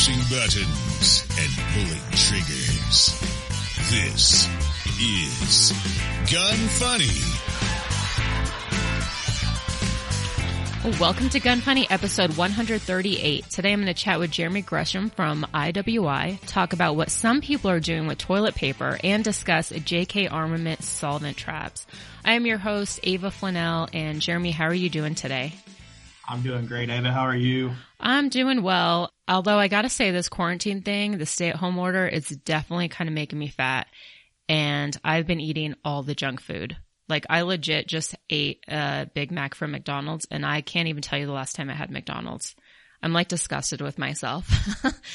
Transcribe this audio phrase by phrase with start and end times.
[0.00, 3.20] pushing buttons and pulling triggers.
[3.90, 4.48] This
[4.98, 5.72] is
[6.32, 7.04] Gun Funny.
[10.98, 13.44] Welcome to Gun Funny episode 138.
[13.50, 17.70] Today I'm going to chat with Jeremy Gresham from IWI, talk about what some people
[17.70, 21.86] are doing with toilet paper, and discuss JK Armament solvent traps.
[22.24, 25.52] I am your host, Ava Flanell, and Jeremy, how are you doing today?
[26.26, 27.12] I'm doing great, Ava.
[27.12, 27.72] How are you?
[28.00, 29.12] I'm doing well.
[29.28, 33.08] Although I gotta say this quarantine thing, the stay at home order, it's definitely kind
[33.08, 33.86] of making me fat.
[34.48, 36.76] And I've been eating all the junk food.
[37.08, 41.18] Like I legit just ate a Big Mac from McDonald's and I can't even tell
[41.18, 42.54] you the last time I had McDonald's.
[43.02, 44.48] I'm like disgusted with myself.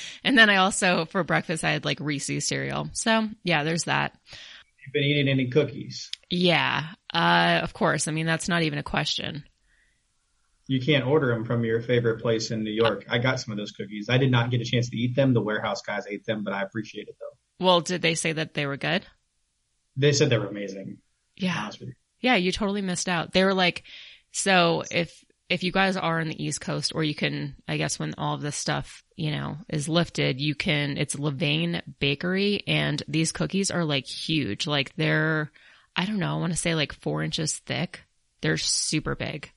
[0.24, 2.90] and then I also, for breakfast, I had like Reese's cereal.
[2.94, 4.16] So yeah, there's that.
[4.86, 6.12] You've been eating any cookies?
[6.30, 6.84] Yeah.
[7.14, 8.08] Uh, of course.
[8.08, 9.44] I mean, that's not even a question.
[10.68, 13.06] You can't order them from your favorite place in New York.
[13.08, 14.10] I got some of those cookies.
[14.10, 15.34] I did not get a chance to eat them.
[15.34, 17.66] The warehouse guys ate them, but I appreciate it though.
[17.66, 19.06] Well, did they say that they were good?
[19.96, 20.98] They said they were amazing.
[21.36, 21.70] Yeah.
[22.20, 23.32] Yeah, you totally missed out.
[23.32, 23.84] They were like,
[24.32, 28.00] so if, if you guys are on the East Coast, or you can, I guess
[28.00, 33.02] when all of this stuff, you know, is lifted, you can, it's Levain Bakery and
[33.08, 34.66] these cookies are like huge.
[34.66, 35.52] Like they're,
[35.96, 38.02] I don't know, I want to say like four inches thick.
[38.42, 39.52] They're super big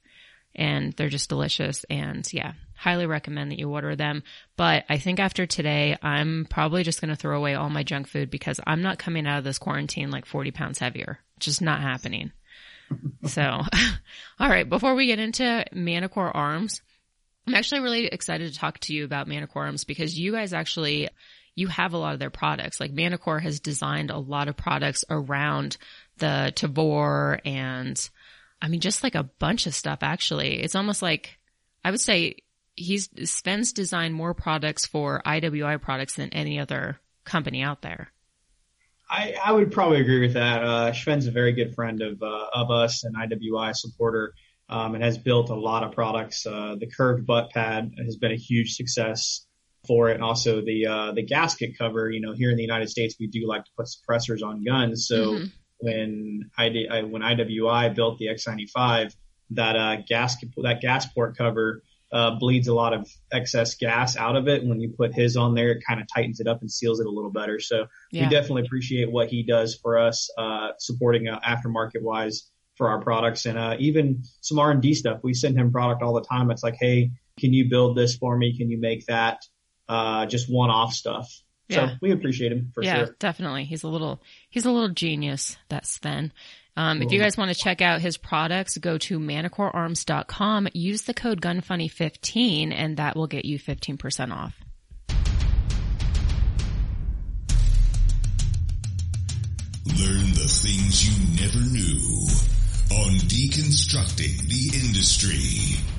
[0.58, 1.84] and they're just delicious.
[1.88, 4.24] And yeah, highly recommend that you order them.
[4.56, 8.08] But I think after today, I'm probably just going to throw away all my junk
[8.08, 11.20] food because I'm not coming out of this quarantine like 40 pounds heavier.
[11.38, 12.32] Just not happening.
[13.24, 13.42] so,
[14.40, 14.68] all right.
[14.68, 16.82] Before we get into Manticore Arms,
[17.46, 21.08] I'm actually really excited to talk to you about Manticore Arms because you guys actually,
[21.54, 22.80] you have a lot of their products.
[22.80, 25.76] Like Manticore has designed a lot of products around
[26.18, 28.10] the Tavor and
[28.60, 30.60] I mean, just like a bunch of stuff actually.
[30.60, 31.38] It's almost like,
[31.84, 32.36] I would say
[32.74, 38.12] he's, Sven's designed more products for IWI products than any other company out there.
[39.10, 40.62] I, I would probably agree with that.
[40.62, 44.34] Uh, Sven's a very good friend of, uh, of us and IWI supporter,
[44.68, 46.44] um, and has built a lot of products.
[46.44, 49.46] Uh, the curved butt pad has been a huge success
[49.86, 50.14] for it.
[50.14, 53.28] And also the, uh, the gasket cover, you know, here in the United States, we
[53.28, 55.06] do like to put suppressors on guns.
[55.08, 55.46] So, mm-hmm
[55.78, 59.14] when I did, I, when IWI built the X95,
[59.50, 64.36] that uh, gas that gas port cover uh, bleeds a lot of excess gas out
[64.36, 64.64] of it.
[64.64, 67.06] When you put his on there, it kind of tightens it up and seals it
[67.06, 67.60] a little better.
[67.60, 68.24] So yeah.
[68.24, 73.00] we definitely appreciate what he does for us, uh, supporting uh, aftermarket wise for our
[73.00, 75.20] products and uh, even some R and D stuff.
[75.22, 76.50] We send him product all the time.
[76.50, 78.56] It's like, hey, can you build this for me?
[78.56, 79.44] Can you make that?
[79.88, 81.30] Uh, just one off stuff.
[81.68, 81.88] Yeah.
[81.88, 83.16] So we appreciate him for yeah, sure.
[83.18, 83.64] definitely.
[83.64, 86.32] He's a little, he's a little genius, that Sven.
[86.78, 91.12] Um, if you guys want to check out his products, go to manticorearms.com, use the
[91.12, 94.56] code GUNFUNNY15 and that will get you 15% off.
[99.86, 102.28] Learn the things you never knew
[102.94, 105.97] on deconstructing the industry.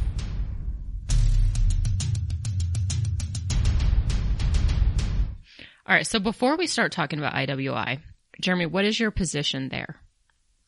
[5.90, 6.06] All right.
[6.06, 8.00] So before we start talking about IWI,
[8.40, 9.96] Jeremy, what is your position there?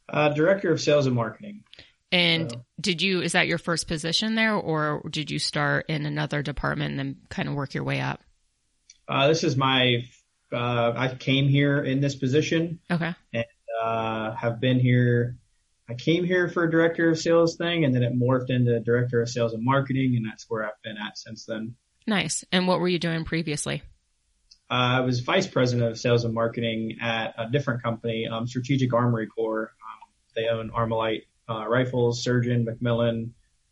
[0.10, 1.64] Uh, Director of Sales and Marketing.
[2.12, 2.66] And so.
[2.82, 6.92] did you, is that your first position there or did you start in another department
[6.92, 8.20] and then kind of work your way up?
[9.08, 10.04] Uh, this is my,
[10.52, 12.80] uh, I came here in this position.
[12.90, 13.14] Okay.
[13.32, 13.46] And,
[13.80, 15.38] uh, have been here.
[15.88, 19.22] I came here for a director of sales thing and then it morphed into director
[19.22, 21.76] of sales and marketing and that's where I've been at since then.
[22.08, 22.44] Nice.
[22.52, 23.84] And what were you doing previously?
[24.72, 28.94] Uh, I was vice president of sales and marketing at a different company, um, Strategic
[28.94, 29.74] Armory Corps.
[29.84, 33.32] Um, they own Armalite uh, rifles, Surgeon, McMillan,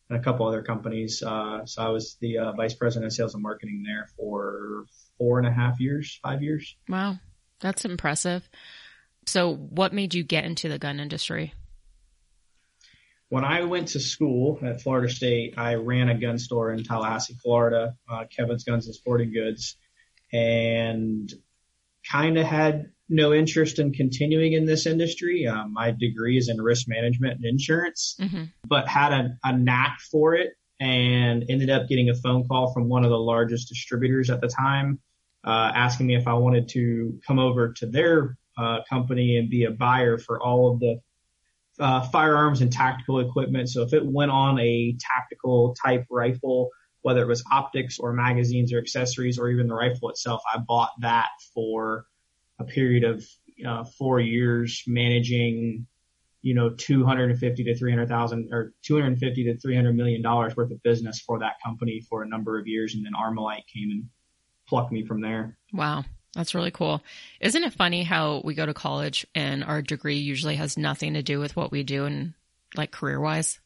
[0.09, 1.23] and a couple other companies.
[1.23, 4.83] Uh, so I was the uh, vice president of sales and marketing there for
[5.17, 6.75] four and a half years, five years.
[6.89, 7.15] Wow,
[7.61, 8.49] that's impressive.
[9.25, 11.53] So, what made you get into the gun industry?
[13.29, 17.35] When I went to school at Florida State, I ran a gun store in Tallahassee,
[17.41, 19.77] Florida, uh, Kevin's Guns and Sporting Goods
[20.31, 21.31] and
[22.09, 25.47] kind of had no interest in continuing in this industry.
[25.47, 28.43] Um, my degree is in risk management and insurance, mm-hmm.
[28.67, 32.87] but had a, a knack for it and ended up getting a phone call from
[32.87, 34.99] one of the largest distributors at the time,
[35.43, 39.65] uh, asking me if I wanted to come over to their uh, company and be
[39.65, 41.01] a buyer for all of the
[41.79, 43.69] uh, firearms and tactical equipment.
[43.69, 46.69] So if it went on a tactical type rifle,
[47.01, 50.41] whether it was optics or magazines or accessories or even the rifle itself.
[50.53, 52.05] I bought that for
[52.59, 53.25] a period of
[53.65, 55.87] uh, four years managing,
[56.41, 61.39] you know, 250 to 300,000 or 250 to 300 million dollars worth of business for
[61.39, 62.95] that company for a number of years.
[62.95, 64.09] And then Armalite came and
[64.67, 65.57] plucked me from there.
[65.73, 66.03] Wow.
[66.35, 67.01] That's really cool.
[67.39, 71.23] Isn't it funny how we go to college and our degree usually has nothing to
[71.23, 72.33] do with what we do and
[72.75, 73.59] like career wise?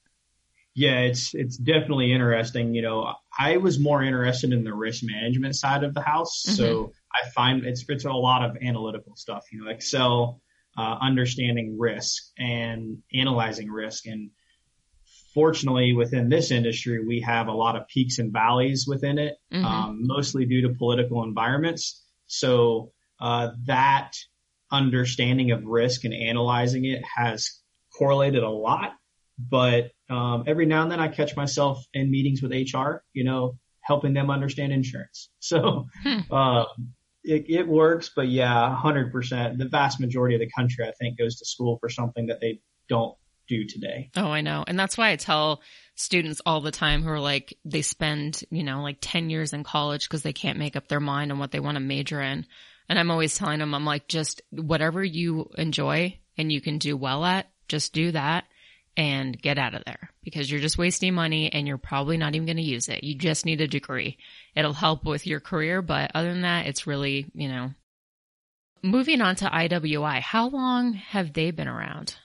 [0.75, 2.73] Yeah, it's it's definitely interesting.
[2.73, 6.55] You know, I was more interested in the risk management side of the house, mm-hmm.
[6.55, 9.45] so I find it's it's a lot of analytical stuff.
[9.51, 10.41] You know, Excel,
[10.75, 14.31] uh, understanding risk and analyzing risk, and
[15.35, 19.63] fortunately, within this industry, we have a lot of peaks and valleys within it, mm-hmm.
[19.63, 22.03] um, mostly due to political environments.
[22.25, 24.13] So uh, that
[24.71, 27.59] understanding of risk and analyzing it has
[27.95, 28.93] correlated a lot
[29.37, 33.57] but um, every now and then I catch myself in meetings with HR, you know,
[33.81, 35.29] helping them understand insurance.
[35.39, 36.19] So hmm.
[36.31, 36.65] uh,
[37.23, 39.57] it, it works, but yeah, 100%.
[39.57, 42.61] The vast majority of the country, I think, goes to school for something that they
[42.88, 43.15] don't
[43.47, 44.09] do today.
[44.15, 44.63] Oh, I know.
[44.65, 45.61] And that's why I tell
[45.95, 49.63] students all the time who are like, they spend, you know, like 10 years in
[49.63, 52.45] college because they can't make up their mind on what they want to major in.
[52.88, 56.95] And I'm always telling them, I'm like, just whatever you enjoy and you can do
[56.95, 58.45] well at, just do that
[58.95, 62.45] and get out of there because you're just wasting money and you're probably not even
[62.45, 63.03] going to use it.
[63.03, 64.17] You just need a degree.
[64.55, 67.71] It'll help with your career, but other than that, it's really, you know.
[68.83, 72.15] Moving on to IWI, how long have they been around?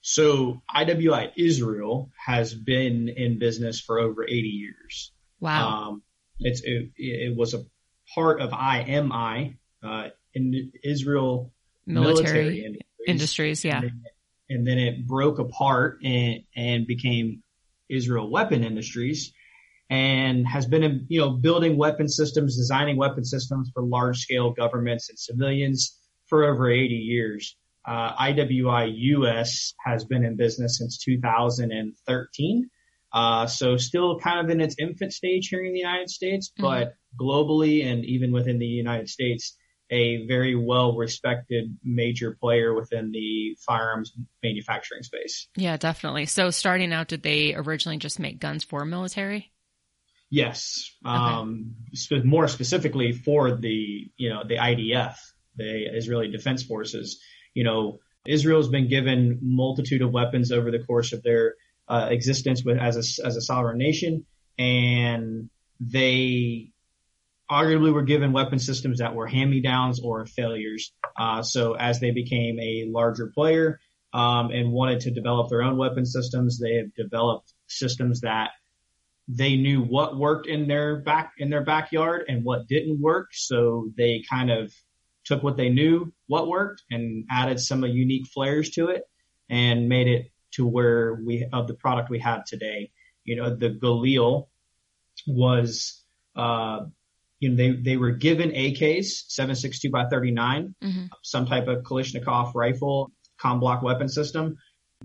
[0.00, 5.12] So IWI Israel has been in business for over 80 years.
[5.38, 5.68] Wow.
[5.68, 6.02] Um,
[6.40, 7.64] it's, it, it, was a
[8.14, 11.52] part of IMI, uh, in Israel
[11.86, 13.90] military, military industries, industries yeah and
[14.66, 17.42] then it broke apart and, and became
[17.88, 19.32] Israel Weapon Industries
[19.90, 25.08] and has been, you know, building weapon systems, designing weapon systems for large scale governments
[25.08, 25.98] and civilians
[26.28, 27.56] for over 80 years.
[27.86, 32.70] Uh, IWI US has been in business since 2013.
[33.12, 36.62] Uh, so still kind of in its infant stage here in the United States, mm-hmm.
[36.62, 39.56] but globally and even within the United States,
[39.90, 45.48] a very well respected major player within the firearms manufacturing space.
[45.56, 46.26] Yeah, definitely.
[46.26, 49.52] So starting out, did they originally just make guns for military?
[50.30, 50.94] Yes.
[51.04, 51.14] Okay.
[51.14, 55.16] Um, sp- more specifically for the, you know, the IDF,
[55.56, 57.20] the Israeli Defense Forces.
[57.52, 61.54] You know, Israel's been given multitude of weapons over the course of their
[61.88, 64.24] uh, existence with, as a, as a sovereign nation.
[64.56, 65.50] And
[65.80, 66.70] they
[67.50, 70.92] arguably were given weapon systems that were hand-me-downs or failures.
[71.18, 73.80] Uh, so as they became a larger player
[74.12, 78.50] um, and wanted to develop their own weapon systems, they have developed systems that
[79.28, 83.28] they knew what worked in their back in their backyard and what didn't work.
[83.32, 84.72] So they kind of
[85.24, 89.04] took what they knew what worked and added some unique flares to it
[89.48, 92.90] and made it to where we of the product we have today.
[93.24, 94.48] You know, the Galil
[95.26, 96.02] was
[96.34, 96.86] uh,
[97.40, 101.06] you know, they, they were given AKs, 7.62 by 39, mm-hmm.
[101.22, 104.56] some type of Kalashnikov rifle, com-block weapon system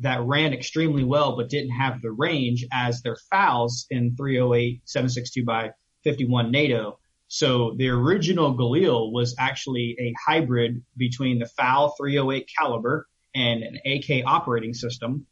[0.02, 5.46] that ran extremely well, but didn't have the range as their FALs in 308, 7.62
[5.46, 5.72] by
[6.04, 7.00] 51 NATO.
[7.28, 13.80] So the original Galil was actually a hybrid between the FAL 308 caliber and an
[13.86, 15.26] AK operating system.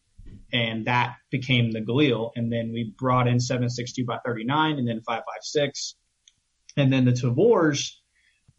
[0.52, 2.32] And that became the Galil.
[2.36, 5.94] And then we brought in 7.62 by 39 and then 5.56
[6.78, 7.92] and then the Tavors,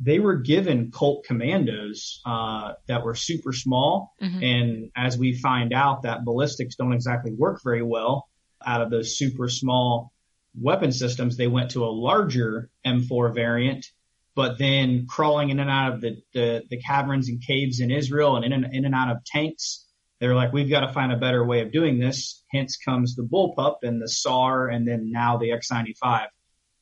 [0.01, 4.13] they were given Colt commandos uh, that were super small.
[4.21, 4.43] Mm-hmm.
[4.43, 8.29] And as we find out, that ballistics don't exactly work very well
[8.65, 10.13] out of those super small
[10.59, 11.37] weapon systems.
[11.37, 13.87] They went to a larger M4 variant,
[14.35, 18.37] but then crawling in and out of the, the, the caverns and caves in Israel
[18.37, 19.87] and in and, in and out of tanks.
[20.21, 22.43] They're like, we've got to find a better way of doing this.
[22.51, 26.27] Hence comes the bullpup and the SAR and then now the X95.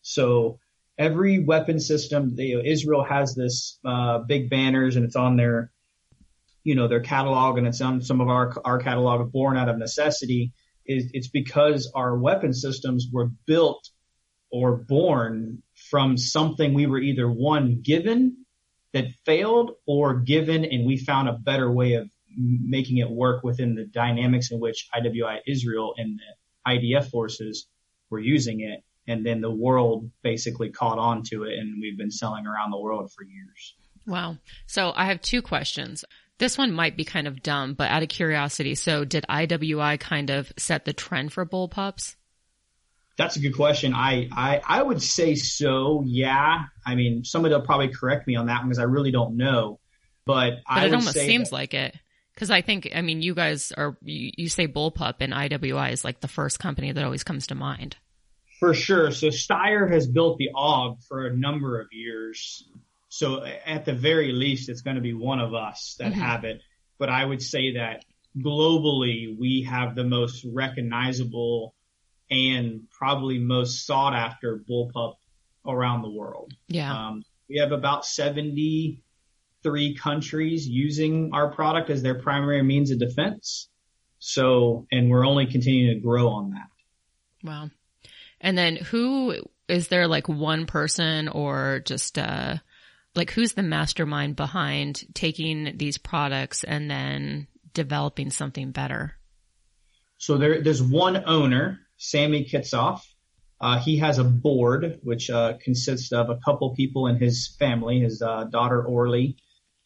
[0.03, 0.59] So
[1.03, 5.73] every weapon system, they, Israel has this uh, big banners and it's on their,
[6.63, 9.79] you know, their catalog and it's on some of our our catalog born out of
[9.79, 10.53] necessity.
[10.87, 13.89] Is it's because our weapon systems were built
[14.51, 18.37] or born from something we were either one given
[18.93, 23.75] that failed or given and we found a better way of making it work within
[23.75, 27.67] the dynamics in which IWI Israel and the IDF forces
[28.11, 28.83] were using it
[29.13, 32.81] and then the world basically caught on to it and we've been selling around the
[32.81, 33.75] world for years.
[34.07, 34.39] Wow.
[34.67, 36.05] So I have two questions.
[36.39, 40.31] This one might be kind of dumb, but out of curiosity, so did IWI kind
[40.31, 42.17] of set the trend for bullpups?
[43.19, 43.95] That's a good question.
[43.95, 46.03] I, I, I would say so.
[46.05, 46.65] Yeah.
[46.85, 49.79] I mean, somebody will probably correct me on that because I really don't know,
[50.25, 51.95] but, but I it almost seems that, like it.
[52.35, 56.03] Cause I think, I mean, you guys are, you, you say bullpup and IWI is
[56.03, 57.97] like the first company that always comes to mind.
[58.63, 59.11] For sure.
[59.11, 62.65] So Steyr has built the AUG for a number of years.
[63.09, 66.21] So at the very least, it's going to be one of us that mm-hmm.
[66.21, 66.63] have it.
[66.97, 68.05] But I would say that
[68.39, 71.75] globally, we have the most recognizable
[72.31, 75.15] and probably most sought after bullpup
[75.67, 76.53] around the world.
[76.69, 77.09] Yeah.
[77.09, 83.69] Um, we have about 73 countries using our product as their primary means of defense.
[84.21, 86.69] So, and we're only continuing to grow on that.
[87.43, 87.69] Wow.
[88.43, 89.37] And then who
[89.69, 92.57] is there like one person or just, uh,
[93.15, 99.15] like who's the mastermind behind taking these products and then developing something better?
[100.19, 103.01] So there, there's one owner, Sammy Katsav.
[103.61, 108.01] Uh, he has a board which uh, consists of a couple people in his family,
[108.01, 109.37] his uh, daughter Orly,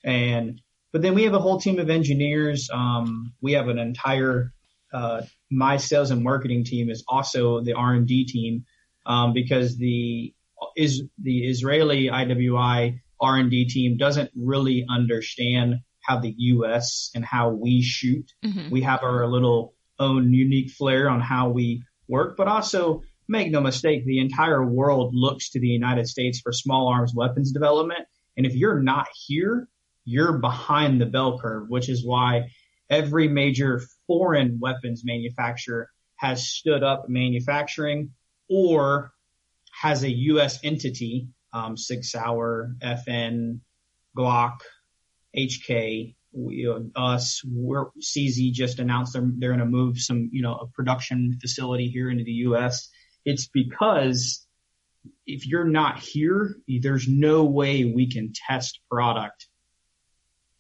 [0.02, 0.60] and
[0.92, 2.70] but then we have a whole team of engineers.
[2.72, 4.54] Um, we have an entire
[4.94, 8.64] uh, my sales and marketing team is also the R and D team
[9.04, 10.34] um, because the
[10.76, 17.10] is the Israeli IWI R and D team doesn't really understand how the U.S.
[17.14, 18.32] and how we shoot.
[18.44, 18.70] Mm-hmm.
[18.70, 23.60] We have our little own unique flair on how we work, but also make no
[23.60, 28.06] mistake, the entire world looks to the United States for small arms weapons development.
[28.36, 29.68] And if you're not here,
[30.04, 32.50] you're behind the bell curve, which is why
[32.90, 38.10] every major foreign weapons manufacturer has stood up manufacturing
[38.48, 39.12] or
[39.80, 40.58] has a U.S.
[40.64, 43.60] entity, um, Sig Sauer, FN,
[44.16, 44.58] Glock,
[45.36, 46.14] HK,
[46.94, 51.38] us, we're, CZ just announced they're, they're going to move some, you know, a production
[51.40, 52.90] facility here into the U.S.
[53.24, 54.46] It's because
[55.26, 59.45] if you're not here, there's no way we can test product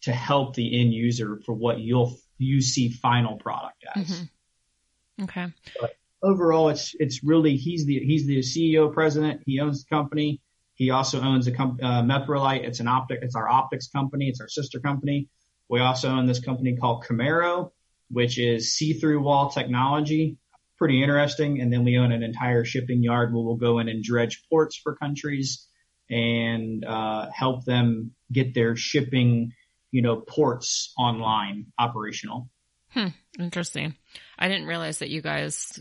[0.06, 4.08] to help the end user for what you'll you see final product as.
[4.08, 5.24] Mm-hmm.
[5.24, 5.46] Okay.
[5.80, 9.42] But overall, it's it's really he's the he's the CEO president.
[9.46, 10.40] He owns the company.
[10.74, 12.64] He also owns a company, uh, Meprolight.
[12.64, 13.20] It's an optic.
[13.22, 14.28] It's our optics company.
[14.28, 15.28] It's our sister company.
[15.68, 17.70] We also own this company called Camero,
[18.10, 20.36] which is see-through wall technology
[20.78, 21.60] pretty interesting.
[21.60, 24.76] And then we own an entire shipping yard where we'll go in and dredge ports
[24.76, 25.66] for countries
[26.10, 29.52] and uh, help them get their shipping,
[29.90, 32.48] you know, ports online operational.
[32.90, 33.08] Hmm.
[33.38, 33.94] Interesting.
[34.38, 35.80] I didn't realize that you guys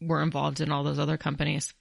[0.00, 1.72] were involved in all those other companies.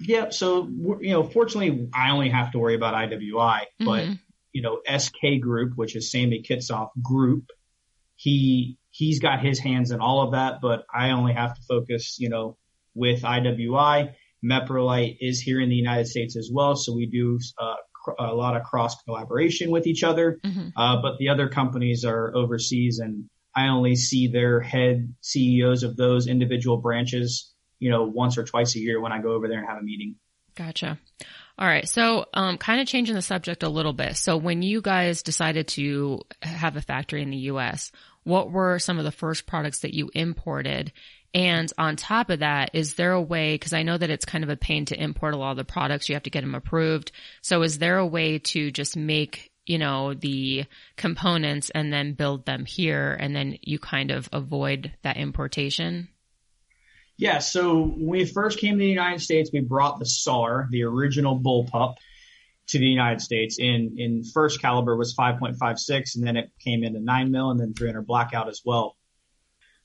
[0.00, 0.30] Yeah.
[0.30, 0.68] So,
[1.00, 4.12] you know, fortunately, I only have to worry about IWI, but, mm-hmm.
[4.52, 7.46] you know, SK Group, which is Sammy Katsav Group,
[8.16, 12.16] he he's got his hands in all of that, but I only have to focus,
[12.18, 12.56] you know,
[12.94, 14.12] with IWI.
[14.44, 17.74] Meprolight is here in the United States as well, so we do uh,
[18.18, 20.38] a lot of cross collaboration with each other.
[20.44, 20.68] Mm-hmm.
[20.76, 25.96] Uh, but the other companies are overseas, and I only see their head CEOs of
[25.96, 29.58] those individual branches, you know, once or twice a year when I go over there
[29.58, 30.16] and have a meeting.
[30.54, 30.98] Gotcha.
[31.58, 31.88] All right.
[31.88, 34.16] So, um, kind of changing the subject a little bit.
[34.16, 37.90] So when you guys decided to have a factory in the U.S.,
[38.24, 40.92] what were some of the first products that you imported?
[41.34, 44.44] And on top of that, is there a way, cause I know that it's kind
[44.44, 46.08] of a pain to import a lot of the products.
[46.08, 47.12] You have to get them approved.
[47.42, 50.64] So is there a way to just make, you know, the
[50.96, 56.08] components and then build them here and then you kind of avoid that importation?
[57.18, 57.38] Yeah.
[57.38, 61.38] So when we first came to the United States, we brought the SAR, the original
[61.38, 61.96] bullpup
[62.68, 67.00] to the United States in, in first caliber was 5.56 and then it came into
[67.00, 68.96] 9 mil and then 300 blackout as well.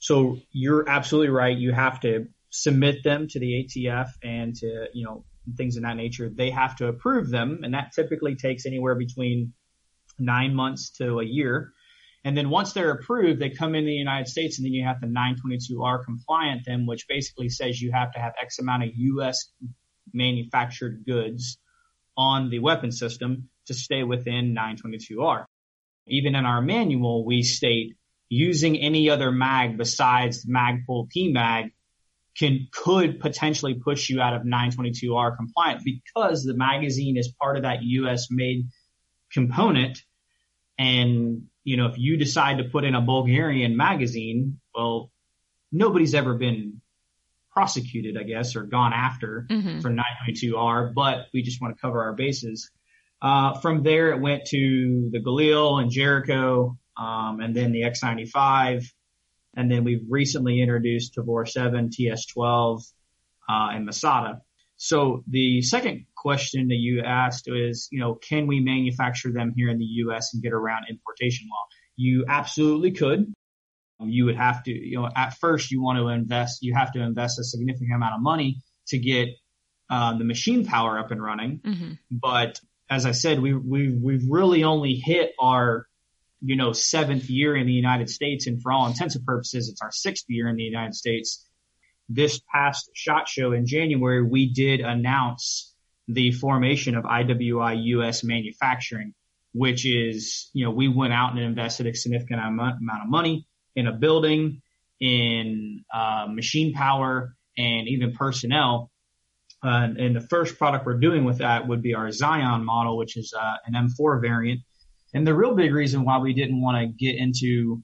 [0.03, 1.57] So you're absolutely right.
[1.57, 5.23] You have to submit them to the ATF and to, you know,
[5.55, 6.29] things of that nature.
[6.29, 9.53] They have to approve them and that typically takes anywhere between
[10.19, 11.71] nine months to a year.
[12.25, 14.99] And then once they're approved, they come in the United States and then you have
[14.99, 19.53] the 922R compliant them, which basically says you have to have X amount of U.S.
[20.11, 21.57] manufactured goods
[22.17, 25.45] on the weapon system to stay within 922R.
[26.07, 27.95] Even in our manual, we state
[28.33, 31.71] using any other mag besides Magpul PMag
[32.37, 37.63] can could potentially push you out of 922R compliant because the magazine is part of
[37.63, 38.67] that US made
[39.31, 39.99] component.
[40.79, 45.11] And, you know, if you decide to put in a Bulgarian magazine, well,
[45.71, 46.81] nobody's ever been
[47.51, 49.79] prosecuted, I guess, or gone after mm-hmm.
[49.81, 52.71] for 922R, but we just want to cover our bases.
[53.21, 58.85] Uh, from there, it went to the Galil and Jericho, um, and then the X95,
[59.55, 62.81] and then we've recently introduced Tavor 7, TS12,
[63.49, 64.41] uh, and Masada.
[64.77, 69.69] So the second question that you asked is, you know, can we manufacture them here
[69.69, 70.33] in the U.S.
[70.33, 71.65] and get around importation law?
[71.95, 73.33] You absolutely could
[73.99, 77.01] you would have to, you know, at first you want to invest, you have to
[77.01, 79.29] invest a significant amount of money to get
[79.89, 81.59] uh, the machine power up and running.
[81.59, 81.91] Mm-hmm.
[82.11, 82.59] But
[82.89, 85.87] as I said, we we we've really only hit our
[86.43, 89.81] you know seventh year in the United States, and for all intents and purposes, it's
[89.81, 91.47] our sixth year in the United States.
[92.09, 95.73] This past shot show in January, we did announce
[96.07, 99.13] the formation of IWI US Manufacturing,
[99.53, 103.87] which is you know we went out and invested a significant amount of money in
[103.87, 104.61] a building,
[104.99, 108.91] in uh, machine power, and even personnel
[109.63, 113.15] uh, and the first product we're doing with that would be our Zion model, which
[113.15, 114.61] is uh, an M4 variant.
[115.13, 117.83] And the real big reason why we didn't want to get into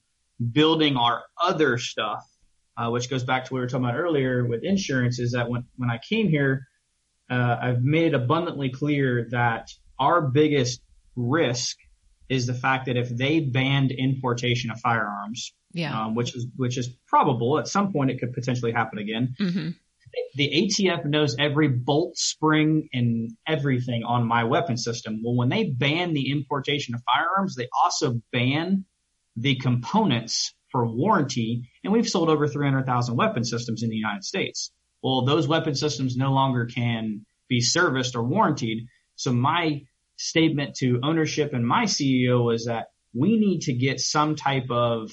[0.52, 2.26] building our other stuff,
[2.78, 5.50] uh, which goes back to what we were talking about earlier with insurance, is that
[5.50, 6.66] when, when I came here,
[7.30, 9.70] uh, I've made it abundantly clear that
[10.00, 10.82] our biggest
[11.16, 11.78] risk
[12.30, 16.06] is the fact that if they banned importation of firearms, Yeah.
[16.06, 19.70] um, which is which is probable at some point, it could potentially happen again hmm
[20.36, 25.22] the ATF knows every bolt, spring, and everything on my weapon system.
[25.24, 28.86] Well, when they ban the importation of firearms, they also ban
[29.36, 31.70] the components for warranty.
[31.84, 34.72] And we've sold over 300,000 weapon systems in the United States.
[35.02, 38.80] Well, those weapon systems no longer can be serviced or warranted.
[39.16, 39.84] So my
[40.18, 45.12] statement to ownership and my CEO was that we need to get some type of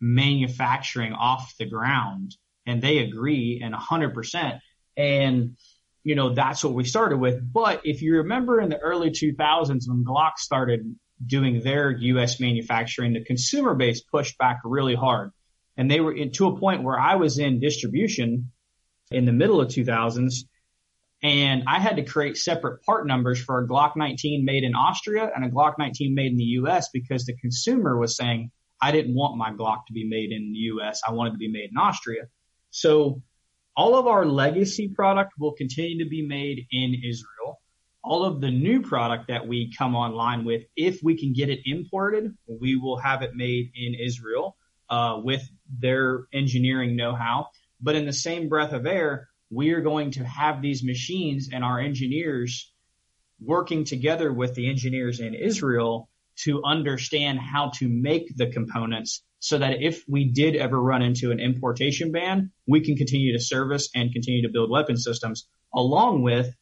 [0.00, 2.36] manufacturing off the ground
[2.68, 4.60] and they agree and 100%.
[4.96, 5.56] And,
[6.04, 7.40] you know, that's what we started with.
[7.52, 10.94] But if you remember in the early 2000s when Glock started
[11.24, 12.38] doing their U.S.
[12.38, 15.30] manufacturing, the consumer base pushed back really hard.
[15.76, 18.52] And they were in, to a point where I was in distribution
[19.10, 20.44] in the middle of 2000s
[21.22, 25.30] and I had to create separate part numbers for a Glock 19 made in Austria
[25.34, 29.14] and a Glock 19 made in the US because the consumer was saying, I didn't
[29.14, 31.00] want my Glock to be made in the US.
[31.06, 32.24] I wanted to be made in Austria.
[32.70, 33.22] So
[33.76, 37.60] all of our legacy product will continue to be made in Israel.
[38.02, 41.60] All of the new product that we come online with, if we can get it
[41.64, 44.56] imported, we will have it made in Israel
[44.88, 47.48] uh, with their engineering know-how.
[47.80, 51.64] But in the same breath of air, we are going to have these machines and
[51.64, 52.72] our engineers
[53.40, 59.58] working together with the engineers in Israel to understand how to make the components so
[59.58, 63.88] that if we did ever run into an importation ban, we can continue to service
[63.94, 66.52] and continue to build weapon systems along with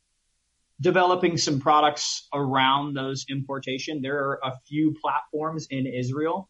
[0.81, 4.03] developing some products around those importation.
[4.03, 6.49] There are a few platforms in Israel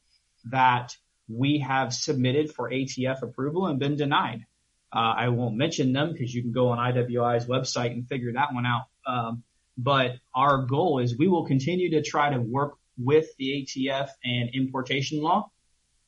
[0.51, 0.97] that
[1.29, 4.45] we have submitted for ATF approval and been denied.
[4.93, 8.53] Uh, I won't mention them because you can go on IWI's website and figure that
[8.53, 8.87] one out.
[9.07, 9.43] Um,
[9.77, 14.51] but our goal is we will continue to try to work with the ATF and
[14.55, 15.51] importation law.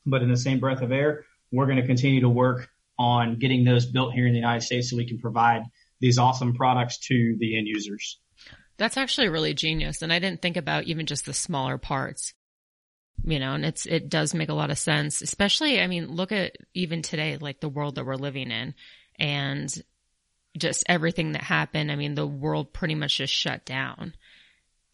[0.09, 2.69] But in the same breath of air, we're going to continue to work
[2.99, 5.63] on getting those built here in the United States so we can provide
[6.01, 8.21] these awesome products to the end users.
[8.77, 10.03] That's actually really genius.
[10.03, 12.35] And I didn't think about even just the smaller parts,
[13.25, 16.33] you know, and it's, it does make a lot of sense, especially, I mean, look
[16.33, 18.75] at even today, like the world that we're living in
[19.19, 19.73] and
[20.57, 21.91] just everything that happened.
[21.91, 24.15] I mean, the world pretty much just shut down.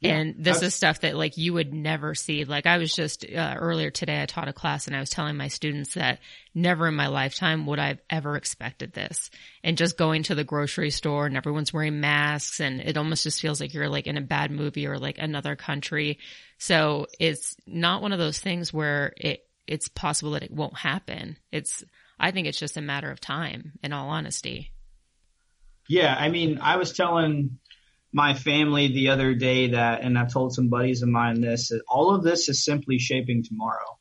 [0.00, 2.44] Yeah, and this is stuff that like you would never see.
[2.44, 5.36] Like I was just uh, earlier today, I taught a class and I was telling
[5.36, 6.18] my students that
[6.54, 9.30] never in my lifetime would I've ever expected this.
[9.62, 13.40] And just going to the grocery store and everyone's wearing masks and it almost just
[13.40, 16.18] feels like you're like in a bad movie or like another country.
[16.58, 21.38] So it's not one of those things where it, it's possible that it won't happen.
[21.50, 21.82] It's,
[22.20, 24.70] I think it's just a matter of time in all honesty.
[25.88, 27.58] Yeah, I mean, I was telling
[28.14, 31.82] my family the other day that, and I've told some buddies of mine this, that
[31.88, 33.98] all of this is simply shaping tomorrow.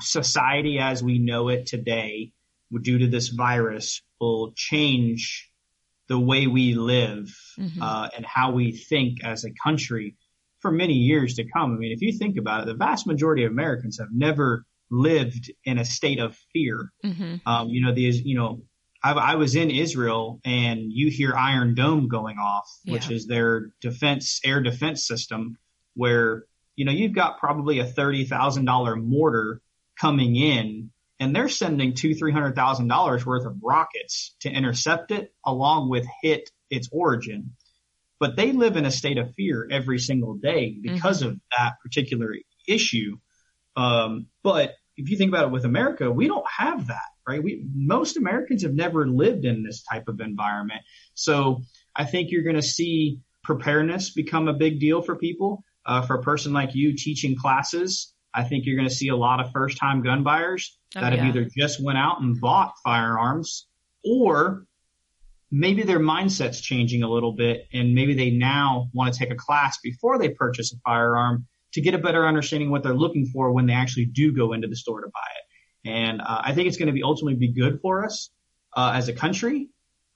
[0.00, 2.32] Society as we know it today,
[2.82, 5.50] due to this virus, will change
[6.08, 7.82] the way we live Mhm.
[7.82, 10.16] uh, and how we think as a country
[10.60, 11.74] for many years to come.
[11.74, 15.52] I mean, if you think about it, the vast majority of Americans have never lived
[15.64, 16.92] in a state of fear.
[17.04, 18.62] hmm Um, you know, these, you know,
[19.02, 23.70] I, I was in Israel and you hear Iron Dome going off, which is their
[23.80, 25.58] defense, air defense system
[25.94, 26.44] where,
[26.76, 29.60] you know, you've got probably a $30,000 mortar
[30.00, 35.10] coming in and they're sending two, three hundred thousand dollars worth of rockets to intercept
[35.10, 37.56] it along with hit its origin.
[38.20, 42.34] But they live in a state of fear every single day because of that particular
[42.66, 43.18] issue.
[43.76, 47.42] Um, but if you think about it with America, we don't have that, right?
[47.42, 50.80] We, most Americans have never lived in this type of environment.
[51.14, 51.62] So
[51.94, 55.62] I think you're going to see preparedness become a big deal for people.
[55.86, 59.16] Uh, for a person like you teaching classes, I think you're going to see a
[59.16, 62.72] lot of first time gun buyers Oh, that have either just went out and bought
[62.82, 63.66] firearms
[64.02, 64.64] or
[65.50, 69.36] maybe their mindset's changing a little bit and maybe they now want to take a
[69.36, 73.52] class before they purchase a firearm to get a better understanding what they're looking for
[73.52, 75.90] when they actually do go into the store to buy it.
[75.90, 78.30] And uh, I think it's going to be ultimately be good for us
[78.76, 79.68] uh, as a country,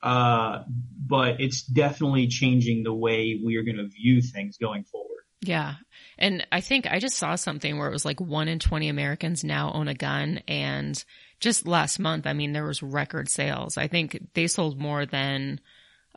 [0.03, 0.63] uh,
[1.07, 5.09] but it's definitely changing the way we are going to view things going forward.
[5.41, 5.75] Yeah.
[6.19, 9.43] And I think I just saw something where it was like one in 20 Americans
[9.43, 10.41] now own a gun.
[10.47, 11.03] And
[11.41, 13.77] just last month, I mean, there was record sales.
[13.77, 15.61] I think they sold more than,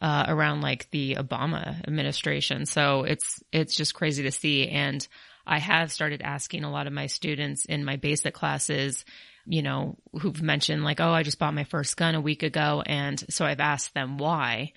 [0.01, 2.65] uh, around like the Obama administration.
[2.65, 4.67] So it's, it's just crazy to see.
[4.67, 5.07] And
[5.47, 9.05] I have started asking a lot of my students in my basic classes,
[9.45, 12.83] you know, who've mentioned like, oh, I just bought my first gun a week ago.
[12.85, 14.73] And so I've asked them why.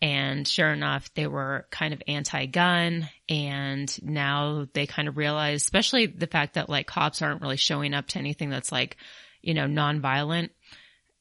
[0.00, 6.06] And sure enough, they were kind of anti-gun and now they kind of realize, especially
[6.06, 8.96] the fact that like cops aren't really showing up to anything that's like,
[9.40, 10.52] you know, non-violent.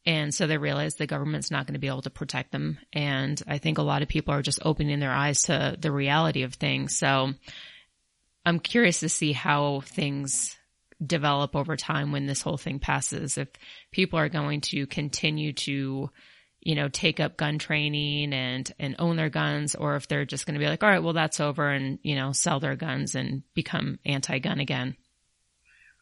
[0.06, 2.78] And so they realize the government's not going to be able to protect them.
[2.92, 6.44] And I think a lot of people are just opening their eyes to the reality
[6.44, 6.98] of things.
[6.98, 7.34] So
[8.46, 10.58] I'm curious to see how things
[11.06, 13.38] develop over time when this whole thing passes.
[13.38, 13.48] If
[13.92, 16.10] people are going to continue to
[16.64, 20.46] you know, take up gun training and, and own their guns, or if they're just
[20.46, 23.16] going to be like, all right, well, that's over and, you know, sell their guns
[23.16, 24.96] and become anti-gun again.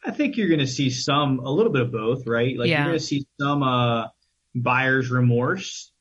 [0.03, 2.57] I think you're going to see some, a little bit of both, right?
[2.57, 2.79] Like yeah.
[2.79, 4.07] you're going to see some, uh,
[4.55, 5.91] buyer's remorse.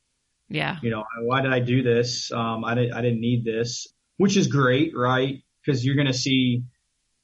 [0.49, 0.77] Yeah.
[0.81, 2.31] You know, why did I do this?
[2.31, 3.87] Um, I didn't, I didn't need this,
[4.17, 5.43] which is great, right?
[5.65, 6.63] Cause you're going to see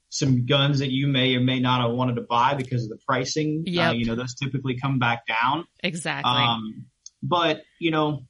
[0.10, 3.00] some guns that you may or may not have wanted to buy because of the
[3.06, 3.64] pricing.
[3.66, 3.90] Yeah.
[3.90, 5.66] Uh, you know, those typically come back down.
[5.84, 6.32] Exactly.
[6.32, 6.86] Um,
[7.22, 8.22] but, you know,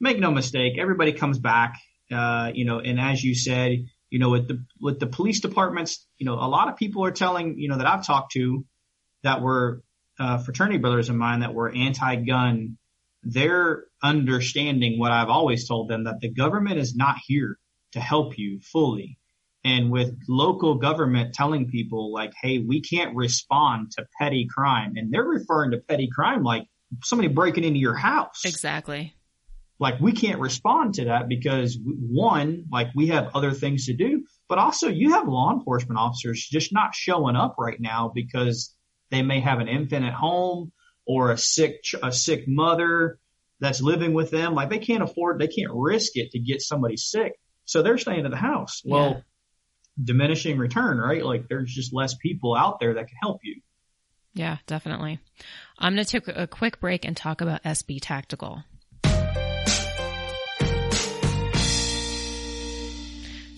[0.00, 1.76] make no mistake, everybody comes back,
[2.10, 6.06] uh, you know, and as you said, you know, with the, with the police departments,
[6.18, 8.62] you know, a lot of people are telling, you know, that I've talked to
[9.22, 9.82] that were,
[10.20, 12.76] uh, fraternity brothers of mine that were anti-gun.
[13.22, 17.58] They're understanding what I've always told them that the government is not here
[17.92, 19.18] to help you fully.
[19.64, 24.92] And with local government telling people like, hey, we can't respond to petty crime.
[24.96, 26.66] And they're referring to petty crime like
[27.02, 28.42] somebody breaking into your house.
[28.44, 29.14] Exactly.
[29.82, 34.24] Like we can't respond to that because one, like we have other things to do,
[34.48, 38.72] but also you have law enforcement officers just not showing up right now because
[39.10, 40.70] they may have an infant at home
[41.04, 43.18] or a sick, a sick mother
[43.58, 44.54] that's living with them.
[44.54, 47.32] Like they can't afford, they can't risk it to get somebody sick.
[47.64, 48.82] So they're staying at the house.
[48.84, 49.20] Well, yeah.
[50.04, 51.24] diminishing return, right?
[51.24, 53.60] Like there's just less people out there that can help you.
[54.32, 55.18] Yeah, definitely.
[55.76, 58.62] I'm going to take a quick break and talk about SB Tactical.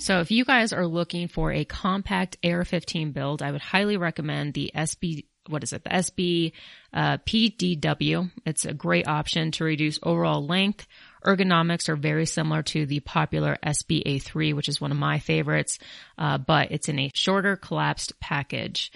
[0.05, 4.53] So if you guys are looking for a compact AR-15 build, I would highly recommend
[4.53, 5.83] the SB, what is it?
[5.83, 6.53] The SB,
[6.93, 8.31] uh, PDW.
[8.45, 10.87] It's a great option to reduce overall length.
[11.25, 15.79] Ergonomics are very similar to the popular SBA3, which is one of my favorites,
[16.19, 18.93] uh, but it's in a shorter collapsed package.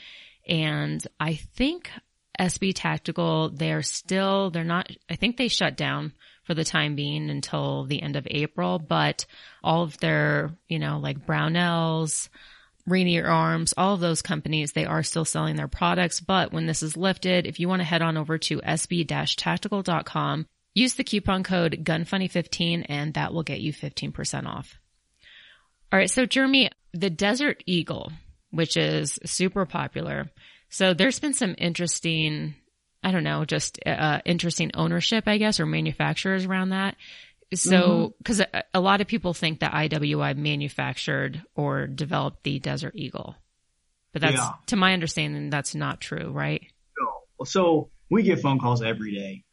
[0.47, 1.90] And I think
[2.38, 6.12] SB Tactical, they're still, they're not, I think they shut down
[6.48, 9.26] for the time being until the end of April, but
[9.62, 12.30] all of their, you know, like Brownells,
[12.87, 16.20] Rainier Arms, all of those companies, they are still selling their products.
[16.20, 20.94] But when this is lifted, if you want to head on over to sb-tactical.com, use
[20.94, 24.78] the coupon code GUNFUNNY15 and that will get you 15% off.
[25.92, 26.11] All right.
[26.11, 28.11] So Jeremy, the Desert Eagle,
[28.52, 30.30] which is super popular.
[30.70, 32.54] So there's been some interesting,
[33.02, 36.96] I don't know, just uh, interesting ownership, I guess, or manufacturers around that.
[37.54, 38.56] So, because mm-hmm.
[38.56, 43.37] a, a, lot of people think that IWI manufactured or developed the Desert Eagle,
[44.12, 44.50] but that's, yeah.
[44.66, 46.66] to my understanding, that's not true, right?
[47.00, 47.44] No.
[47.46, 49.44] So we get phone calls every day,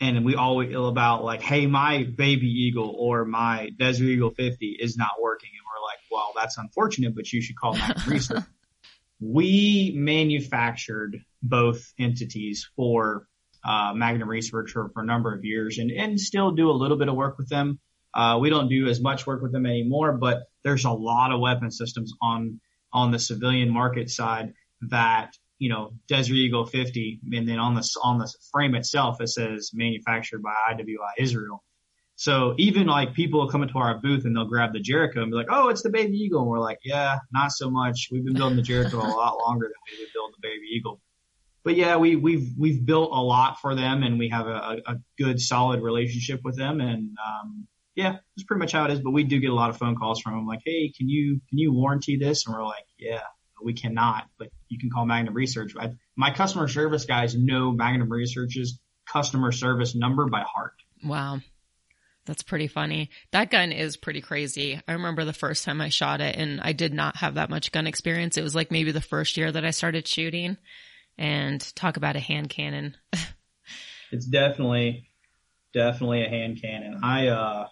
[0.00, 4.96] and we always about like, "Hey, my baby Eagle or my Desert Eagle 50 is
[4.96, 8.42] not working," and we're like, "Well, that's unfortunate, but you should call Max Research."
[9.20, 13.26] We manufactured both entities for
[13.64, 16.96] uh, Magnum Research for, for, a number of years and, and still do a little
[16.96, 17.80] bit of work with them.
[18.14, 21.40] Uh, we don't do as much work with them anymore, but there's a lot of
[21.40, 22.60] weapon systems on
[22.92, 27.86] on the civilian market side that you know Desert Eagle 50, and then on the
[28.02, 31.62] on the frame itself it says manufactured by IWI Israel.
[32.16, 35.36] So even like people come into our booth and they'll grab the Jericho and be
[35.36, 38.08] like, "Oh, it's the Baby Eagle," and we're like, "Yeah, not so much.
[38.10, 41.00] We've been building the Jericho a lot longer than we would build the Baby Eagle."
[41.62, 44.94] But yeah, we we've we've built a lot for them, and we have a, a
[45.18, 49.00] good solid relationship with them, and um, yeah, that's pretty much how it is.
[49.00, 51.40] But we do get a lot of phone calls from them, like, "Hey, can you
[51.50, 53.20] can you warranty this?" And we're like, "Yeah,
[53.62, 58.10] we cannot, but you can call Magnum Research." I, my customer service guys know Magnum
[58.10, 58.80] Research's
[59.12, 60.74] customer service number by heart.
[61.04, 61.40] Wow.
[62.26, 63.10] That's pretty funny.
[63.30, 64.80] That gun is pretty crazy.
[64.86, 67.72] I remember the first time I shot it and I did not have that much
[67.72, 68.36] gun experience.
[68.36, 70.56] It was like maybe the first year that I started shooting
[71.16, 72.96] and talk about a hand cannon.
[74.12, 75.08] it's definitely,
[75.72, 77.00] definitely a hand cannon.
[77.02, 77.68] I, uh,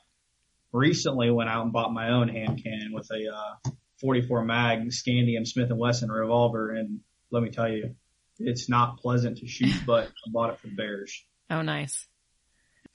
[0.72, 5.46] recently went out and bought my own hand cannon with a, uh, 44 mag Scandium
[5.46, 6.72] Smith and Wesson revolver.
[6.72, 7.94] And let me tell you,
[8.38, 11.24] it's not pleasant to shoot, but I bought it for bears.
[11.50, 12.06] Oh, nice.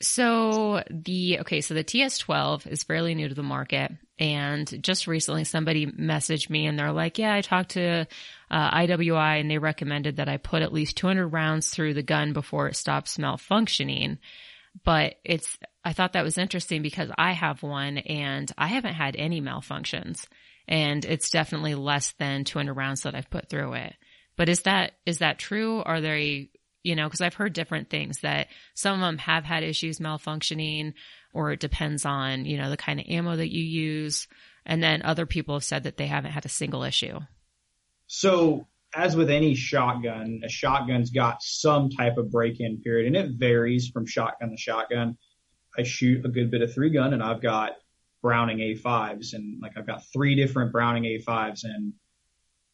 [0.01, 3.91] So the, okay, so the TS12 is fairly new to the market.
[4.17, 8.07] And just recently somebody messaged me and they're like, yeah, I talked to
[8.51, 12.33] uh, IWI and they recommended that I put at least 200 rounds through the gun
[12.33, 14.17] before it stops malfunctioning.
[14.85, 19.15] But it's, I thought that was interesting because I have one and I haven't had
[19.17, 20.27] any malfunctions
[20.67, 23.95] and it's definitely less than 200 rounds that I've put through it.
[24.37, 25.81] But is that, is that true?
[25.81, 26.51] Are they,
[26.89, 30.93] you know, cause I've heard different things that some of them have had issues malfunctioning
[31.33, 34.27] or it depends on, you know, the kind of ammo that you use.
[34.65, 37.19] And then other people have said that they haven't had a single issue.
[38.07, 43.37] So as with any shotgun, a shotgun's got some type of break-in period and it
[43.37, 45.15] varies from shotgun to shotgun.
[45.77, 47.73] I shoot a good bit of three gun and I've got
[48.23, 51.93] Browning A5s and like I've got three different Browning A5s and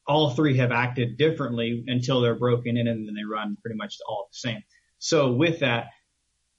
[0.08, 3.98] all three have acted differently until they're broken in and then they run pretty much
[4.08, 4.64] all the same.
[5.00, 5.88] So with that,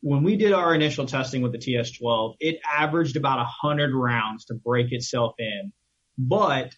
[0.00, 4.54] when we did our initial testing with the TS12, it averaged about 100 rounds to
[4.54, 5.72] break itself in,
[6.18, 6.74] but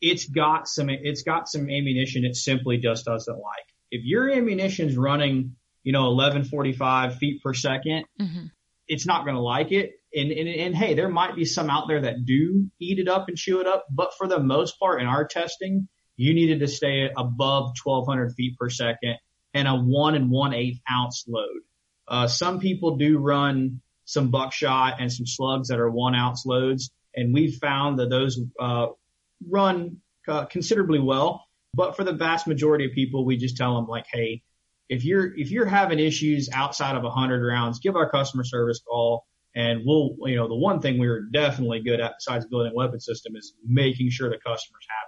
[0.00, 3.64] it's got some it's got some ammunition it simply just doesn't like.
[3.90, 8.46] If your ammunition's running, you know, 1145 feet per 2nd mm-hmm.
[8.88, 9.92] it's not going to like it.
[10.14, 13.28] And, and and hey, there might be some out there that do eat it up
[13.28, 16.68] and chew it up, but for the most part, in our testing, you needed to
[16.68, 19.16] stay above 1200 feet per second
[19.54, 21.60] and a one and one eighth ounce load.
[22.08, 26.90] Uh, some people do run some buckshot and some slugs that are one ounce loads,
[27.14, 28.86] and we've found that those uh,
[29.48, 29.98] run
[30.28, 31.44] uh, considerably well.
[31.74, 34.42] But for the vast majority of people, we just tell them like, hey,
[34.88, 38.80] if you're if you're having issues outside of a 100 rounds, give our customer service
[38.86, 42.72] call, and we'll you know the one thing we are definitely good at besides building
[42.72, 45.05] a weapon system is making sure the customer's happy.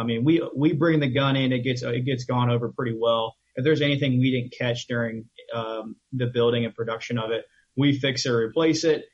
[0.00, 2.96] I mean, we we bring the gun in, it gets it gets gone over pretty
[2.98, 3.36] well.
[3.56, 7.44] If there's anything we didn't catch during um, the building and production of it,
[7.76, 9.04] we fix it, or replace it.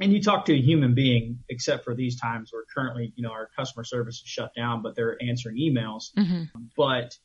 [0.00, 3.32] And you talk to a human being, except for these times where currently, you know,
[3.32, 6.14] our customer service is shut down, but they're answering emails.
[6.16, 6.44] Mm-hmm.
[6.76, 7.16] But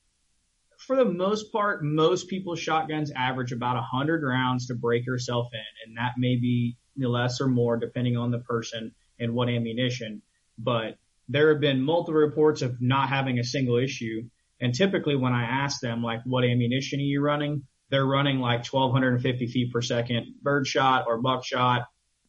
[0.77, 5.49] for the most part, most people's shotguns average about a 100 rounds to break yourself
[5.53, 10.21] in, and that may be less or more depending on the person and what ammunition.
[10.57, 10.97] But
[11.29, 14.23] there have been multiple reports of not having a single issue.
[14.61, 17.63] And typically when I ask them, like, what ammunition are you running?
[17.89, 21.83] They're running like 1250 feet per second birdshot or buckshot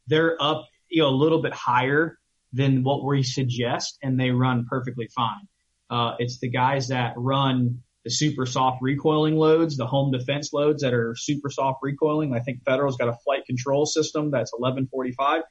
[0.06, 2.18] they're up, you know, a little bit higher
[2.52, 5.48] than what we suggest and they run perfectly fine.
[5.90, 10.82] Uh, it's the guys that run the super soft recoiling loads, the home defense loads
[10.82, 12.34] that are super soft recoiling.
[12.34, 15.42] I think Federal's got a flight control system that's 1145.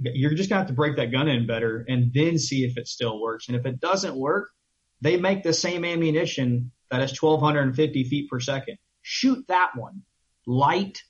[0.00, 2.86] You're just gonna have to break that gun in better and then see if it
[2.86, 3.48] still works.
[3.48, 4.50] And if it doesn't work,
[5.00, 8.78] they make the same ammunition that is 1250 feet per second.
[9.02, 10.02] Shoot that one.
[10.46, 11.02] Light,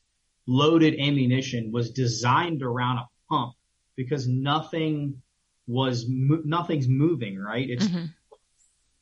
[0.46, 3.54] loaded ammunition was designed around a pump
[3.96, 5.22] because nothing
[5.66, 7.68] was nothing's moving, right?
[7.68, 8.06] It's mm-hmm.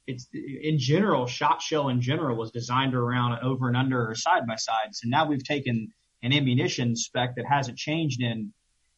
[0.07, 4.15] it's in general, shot shell in general was designed around an over and under or
[4.15, 4.95] side by side.
[4.95, 8.53] So now we've taken an ammunition spec that hasn't changed in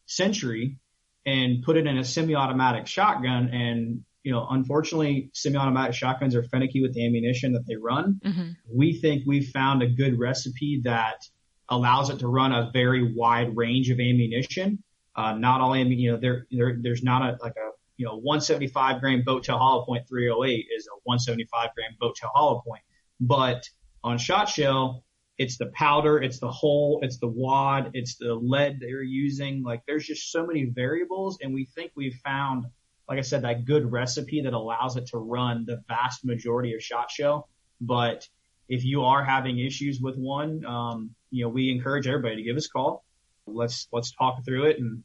[0.09, 0.77] century
[1.25, 6.81] and put it in a semi-automatic shotgun and you know, unfortunately, semi-automatic shotguns are finicky
[6.81, 8.19] with the ammunition that they run.
[8.23, 8.49] Mm-hmm.
[8.71, 11.25] We think we've found a good recipe that
[11.69, 14.83] allows it to run a very wide range of ammunition.
[15.15, 18.15] Uh, not all ammunition, you know, there, there, there's not a, like a, you know,
[18.17, 22.81] 175 grain boat tail hollow point 308 is a 175 grain boat tail hollow point.
[23.19, 23.67] But
[24.03, 25.03] on shot shell,
[25.39, 29.63] it's the powder, it's the hole, it's the wad, it's the lead they're using.
[29.63, 32.65] Like there's just so many variables and we think we've found,
[33.07, 36.83] like I said, that good recipe that allows it to run the vast majority of
[36.83, 37.47] shot shell.
[37.79, 38.27] But
[38.67, 42.57] if you are having issues with one, um, you know, we encourage everybody to give
[42.57, 43.05] us a call.
[43.47, 44.79] Let's, let's talk through it.
[44.79, 45.03] And,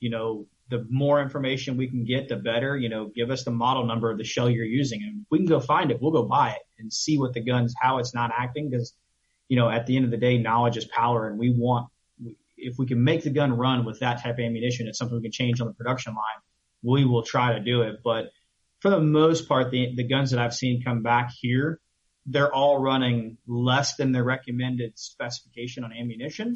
[0.00, 3.52] you know, the more information we can get, the better, you know, give us the
[3.52, 6.02] model number of the shell you're using and we can go find it.
[6.02, 8.72] We'll go buy it and see what the gun's, how it's not acting.
[8.72, 8.92] Cause,
[9.48, 11.88] you know, at the end of the day, knowledge is power and we want,
[12.56, 15.22] if we can make the gun run with that type of ammunition, it's something we
[15.22, 16.42] can change on the production line.
[16.82, 18.00] We will try to do it.
[18.02, 18.30] But
[18.80, 21.80] for the most part, the, the guns that I've seen come back here,
[22.26, 26.54] they're all running less than the recommended specification on ammunition.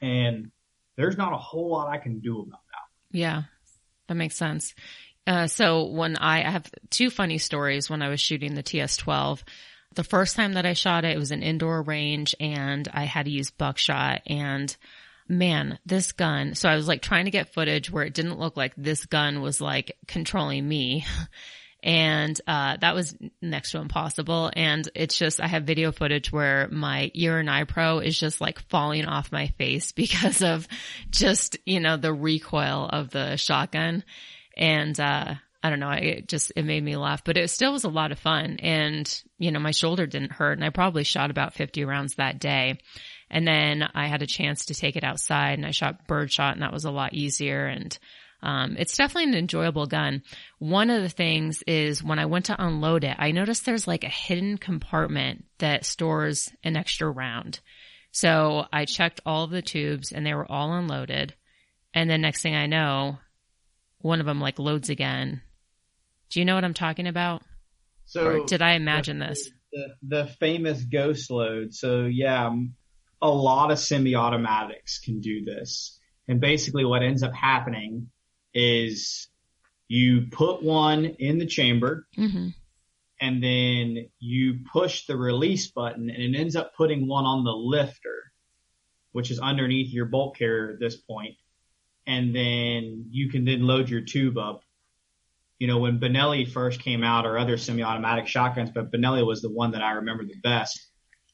[0.00, 0.50] And
[0.96, 3.16] there's not a whole lot I can do about that.
[3.18, 3.42] Yeah,
[4.06, 4.74] that makes sense.
[5.26, 9.42] Uh, so when I, I have two funny stories when I was shooting the TS12.
[9.94, 13.24] The first time that I shot it, it was an indoor range and I had
[13.24, 14.74] to use buckshot and
[15.28, 16.54] man, this gun.
[16.54, 19.40] So I was like trying to get footage where it didn't look like this gun
[19.40, 21.04] was like controlling me.
[21.80, 24.50] And, uh, that was next to impossible.
[24.52, 28.40] And it's just, I have video footage where my ear and eye pro is just
[28.40, 30.66] like falling off my face because of
[31.10, 34.02] just, you know, the recoil of the shotgun.
[34.56, 35.90] And, uh, I don't know.
[35.90, 38.58] It just, it made me laugh, but it still was a lot of fun.
[38.60, 42.38] And, you know, my shoulder didn't hurt and I probably shot about 50 rounds that
[42.38, 42.78] day.
[43.28, 46.62] And then I had a chance to take it outside and I shot birdshot and
[46.62, 47.66] that was a lot easier.
[47.66, 47.96] And,
[48.40, 50.22] um, it's definitely an enjoyable gun.
[50.60, 54.04] One of the things is when I went to unload it, I noticed there's like
[54.04, 57.58] a hidden compartment that stores an extra round.
[58.12, 61.34] So I checked all of the tubes and they were all unloaded.
[61.94, 63.18] And then next thing I know,
[64.00, 65.42] one of them like loads again.
[66.30, 67.42] Do you know what I'm talking about?
[68.06, 69.50] So or did I imagine this?
[69.72, 71.74] The, the famous ghost load.
[71.74, 72.54] So yeah,
[73.20, 75.98] a lot of semi-automatics can do this.
[76.26, 78.10] And basically what ends up happening
[78.54, 79.28] is
[79.88, 82.48] you put one in the chamber hmm
[83.20, 87.50] and then you push the release button and it ends up putting one on the
[87.52, 88.32] lifter,
[89.12, 91.34] which is underneath your bolt carrier at this point.
[92.06, 94.62] And then you can then load your tube up.
[95.58, 99.50] You know, when Benelli first came out or other semi-automatic shotguns, but Benelli was the
[99.50, 100.88] one that I remember the best.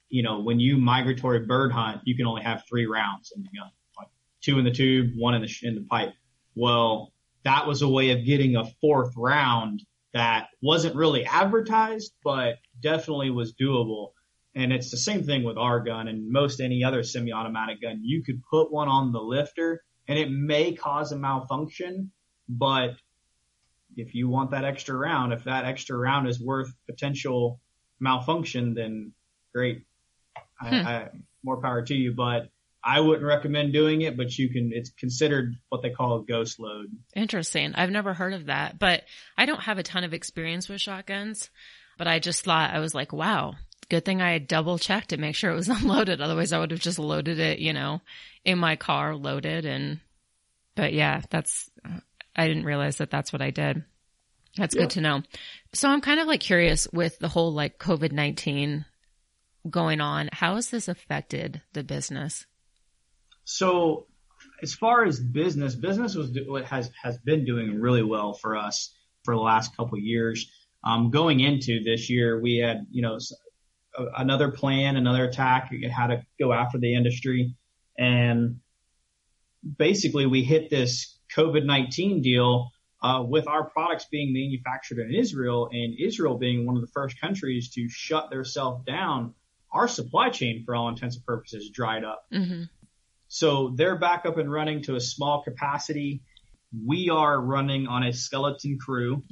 [0.09, 3.49] You know, when you migratory bird hunt, you can only have three rounds in the
[3.49, 4.09] gun, like
[4.43, 6.15] two in the tube, one in the, in the pipe.
[6.55, 7.13] Well,
[7.45, 9.83] that was a way of getting a fourth round
[10.15, 14.11] that wasn't really advertised, but definitely was doable.
[14.55, 18.01] And it's the same thing with our gun and most any other semi-automatic gun.
[18.03, 22.13] You could put one on the lifter and it may cause a malfunction,
[22.49, 22.95] but
[23.97, 27.61] if you want that extra round, if that extra round is worth potential
[28.01, 29.13] malfunction, then
[29.55, 29.85] great.
[30.61, 30.87] I, Hmm.
[30.87, 31.09] I,
[31.43, 32.49] more power to you, but
[32.83, 36.59] I wouldn't recommend doing it, but you can, it's considered what they call a ghost
[36.59, 36.91] load.
[37.15, 37.75] Interesting.
[37.75, 39.05] I've never heard of that, but
[39.39, 41.51] I don't have a ton of experience with shotguns,
[41.99, 43.55] but I just thought I was like, wow,
[43.89, 46.21] good thing I had double checked to make sure it was unloaded.
[46.21, 48.01] Otherwise I would have just loaded it, you know,
[48.45, 50.01] in my car loaded and,
[50.75, 51.71] but yeah, that's,
[52.37, 53.85] I didn't realize that that's what I did.
[54.57, 54.83] That's Yeah.
[54.83, 55.23] good to know.
[55.73, 58.85] So I'm kind of like curious with the whole like COVID-19
[59.69, 60.29] going on.
[60.33, 62.47] How has this affected the business?
[63.45, 64.07] So
[64.63, 68.95] as far as business, business was has has been doing really well for us
[69.25, 70.51] for the last couple of years.
[70.85, 73.19] Um, going into this year, we had you know
[74.17, 77.55] another plan, another attack, how to go after the industry,
[77.99, 78.61] and
[79.79, 82.71] basically we hit this COVID nineteen deal.
[83.03, 87.21] Uh, with our products being manufactured in Israel and Israel being one of the first
[87.21, 89.35] countries to shut themselves down,
[89.71, 92.25] our supply chain, for all intents and purposes, dried up.
[92.33, 92.63] hmm
[93.29, 96.23] So they're back up and running to a small capacity.
[96.87, 99.23] We are running on a skeleton crew,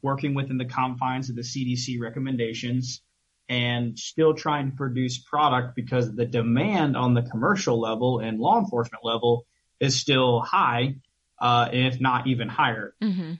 [0.00, 3.02] working within the confines of the CDC recommendations
[3.50, 8.58] and still trying to produce product because the demand on the commercial level and law
[8.58, 9.44] enforcement level
[9.82, 10.94] is still high,
[11.40, 12.94] uh, if not even higher.
[13.02, 13.32] hmm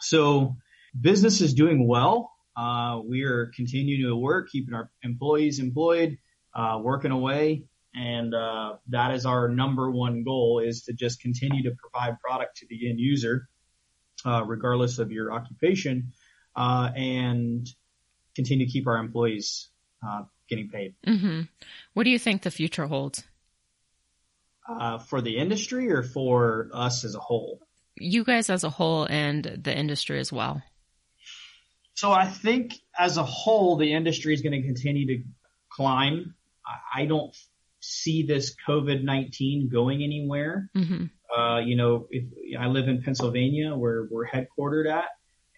[0.00, 0.56] So
[1.08, 2.32] business is doing well.
[2.56, 6.18] Uh, we are continuing to work, keeping our employees employed,
[6.54, 7.64] uh, working away.
[7.94, 12.56] And, uh, that is our number one goal is to just continue to provide product
[12.58, 13.48] to the end user,
[14.24, 16.12] uh, regardless of your occupation,
[16.54, 17.68] uh, and
[18.34, 19.68] continue to keep our employees,
[20.06, 20.94] uh, getting paid.
[21.04, 21.42] hmm
[21.94, 23.24] What do you think the future holds?
[24.68, 27.60] Uh, for the industry or for us as a whole?
[27.96, 30.62] You guys as a whole and the industry as well.
[31.94, 35.24] So I think as a whole, the industry is going to continue to
[35.70, 36.34] climb.
[36.94, 37.34] I- don't
[37.80, 40.68] see this COVID-19 going anywhere.
[40.74, 41.04] hmm
[41.36, 42.24] Uh, you know, if
[42.58, 45.04] I live in Pennsylvania where we're headquartered at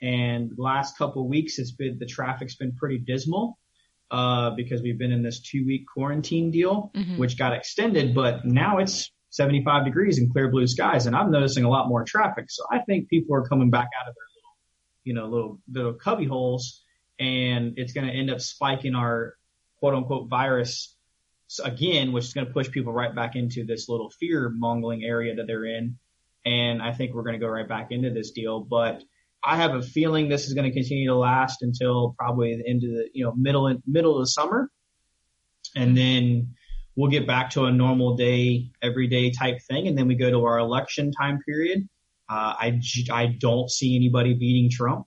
[0.02, 3.58] and last couple of weeks it's been, the traffic's been pretty dismal,
[4.10, 7.18] uh, because we've been in this two week quarantine deal, Mhm.
[7.18, 11.64] which got extended, but now it's 75 degrees and clear blue skies and I'm noticing
[11.64, 12.46] a lot more traffic.
[12.50, 14.56] So I think people are coming back out of their little,
[15.04, 16.82] you know, little, little cubby holes
[17.20, 19.34] and it's going to end up spiking our
[19.80, 20.96] quote unquote virus
[21.64, 25.34] again, which is going to push people right back into this little fear mongering area
[25.34, 25.98] that they're in.
[26.46, 29.02] And I think we're going to go right back into this deal, but
[29.44, 32.84] I have a feeling this is going to continue to last until probably the end
[32.84, 34.70] of the, you know, middle, middle of the summer.
[35.76, 36.54] And then
[36.96, 39.86] we'll get back to a normal day, everyday type thing.
[39.86, 41.88] And then we go to our election time period.
[42.28, 42.80] Uh, I,
[43.12, 45.06] I don't see anybody beating Trump.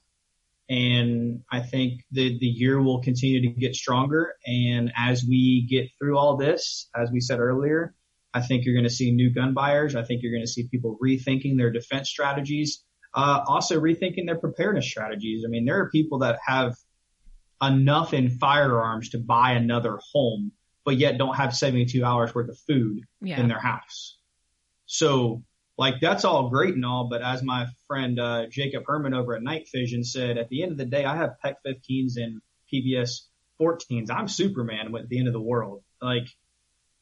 [0.68, 4.34] And I think the, the year will continue to get stronger.
[4.46, 7.94] And as we get through all this, as we said earlier,
[8.32, 9.94] I think you're going to see new gun buyers.
[9.94, 12.82] I think you're going to see people rethinking their defense strategies,
[13.14, 15.44] uh, also rethinking their preparedness strategies.
[15.44, 16.76] I mean, there are people that have
[17.62, 20.52] enough in firearms to buy another home
[20.84, 23.40] but yet don't have 72 hours worth of food yeah.
[23.40, 24.18] in their house.
[24.86, 25.42] So
[25.78, 29.42] like that's all great and all, but as my friend uh, Jacob Herman over at
[29.42, 32.40] Night Vision said, at the end of the day, I have PEQ 15s and
[32.72, 33.22] PVS
[33.60, 34.10] 14s.
[34.10, 35.82] I'm Superman at the end of the world.
[36.00, 36.28] Like,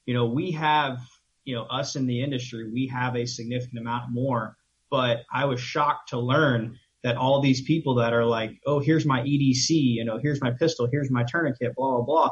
[0.06, 1.00] you know, we have,
[1.44, 4.56] you know, us in the industry, we have a significant amount more,
[4.90, 9.06] but I was shocked to learn that all these people that are like, oh, here's
[9.06, 12.30] my EDC, you know, here's my pistol, here's my tourniquet, blah, blah, blah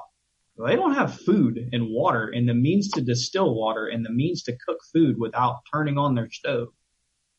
[0.67, 4.43] they don't have food and water and the means to distill water and the means
[4.45, 6.69] to cook food without turning on their stove.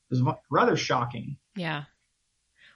[0.10, 1.38] It was rather shocking.
[1.56, 1.84] Yeah.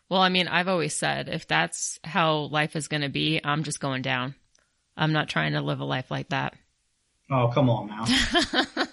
[0.09, 3.63] Well, I mean, I've always said if that's how life is going to be, I'm
[3.63, 4.35] just going down.
[4.97, 6.53] I'm not trying to live a life like that.
[7.31, 8.85] Oh, come on now.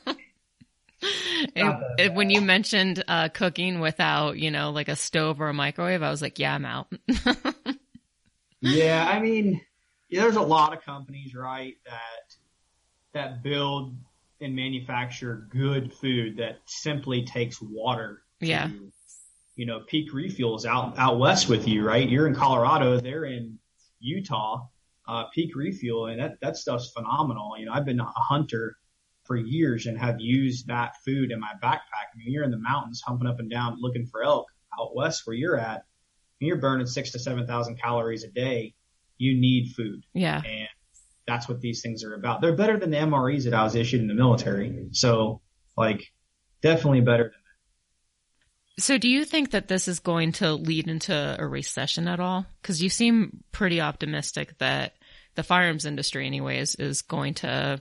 [1.98, 6.02] it, when you mentioned uh, cooking without, you know, like a stove or a microwave,
[6.02, 6.92] I was like, yeah, I'm out.
[8.60, 9.60] yeah, I mean,
[10.08, 12.36] yeah, there's a lot of companies, right, that
[13.12, 13.96] that build
[14.40, 18.22] and manufacture good food that simply takes water.
[18.40, 18.68] Yeah.
[18.68, 18.92] To,
[19.56, 22.08] you know, Peak Refuels out out west with you, right?
[22.08, 23.58] You're in Colorado, they're in
[24.00, 24.66] Utah.
[25.08, 27.54] Uh, Peak Refuel, and that that stuff's phenomenal.
[27.58, 28.76] You know, I've been a hunter
[29.30, 32.10] for years and have used that food in my backpack.
[32.12, 35.22] I mean, you're in the mountains humping up and down looking for elk out west
[35.24, 35.84] where you're at.
[36.40, 38.74] And you're burning six to seven thousand calories a day
[39.18, 40.02] you need food.
[40.14, 40.42] Yeah.
[40.44, 40.68] And
[41.28, 42.40] that's what these things are about.
[42.40, 44.88] They're better than the MREs that I was issued in the military.
[44.90, 45.42] So
[45.76, 46.10] like
[46.60, 48.82] definitely better than that.
[48.82, 52.46] So do you think that this is going to lead into a recession at all?
[52.64, 54.94] Cause you seem pretty optimistic that
[55.36, 57.80] the firearms industry anyways is going to,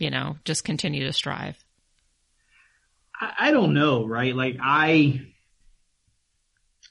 [0.00, 1.62] you know, just continue to strive.
[3.20, 4.34] I, I don't know, right?
[4.34, 5.22] Like I,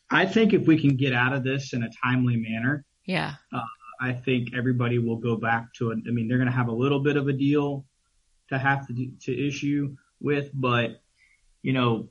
[0.09, 3.61] I think if we can get out of this in a timely manner, yeah, uh,
[3.99, 5.99] I think everybody will go back to it.
[6.07, 7.85] I mean, they're going to have a little bit of a deal
[8.49, 11.01] to have to, to issue with, but
[11.61, 12.09] you know,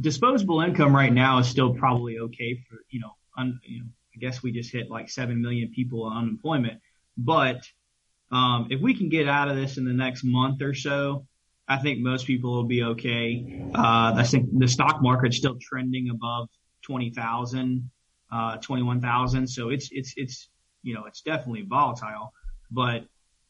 [0.00, 4.18] disposable income right now is still probably okay for, you know, un, you know, I
[4.18, 6.80] guess we just hit like 7 million people on unemployment,
[7.16, 7.68] but,
[8.30, 11.26] um, if we can get out of this in the next month or so,
[11.66, 13.62] I think most people will be okay.
[13.74, 16.48] Uh, I think the stock market's still trending above
[16.82, 17.90] 20,000,
[18.30, 19.46] uh, 21,000.
[19.46, 20.48] So it's, it's, it's,
[20.82, 22.32] you know, it's definitely volatile,
[22.70, 23.04] but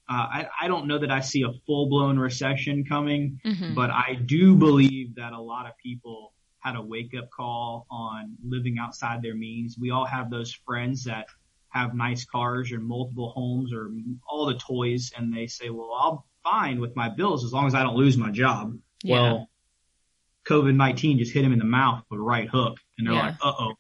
[0.09, 3.75] uh, I, I don't know that I see a full blown recession coming, mm-hmm.
[3.75, 8.37] but I do believe that a lot of people had a wake up call on
[8.47, 9.77] living outside their means.
[9.79, 11.27] We all have those friends that
[11.75, 13.91] have nice cars or multiple homes or
[14.29, 17.75] all the toys and they say, well, I'll fine with my bills as long as
[17.75, 18.77] I don't lose my job.
[19.03, 19.21] Yeah.
[19.21, 19.51] Well,
[20.47, 23.27] COVID-19 just hit him in the mouth with a right hook and they're yeah.
[23.27, 23.73] like, uh oh.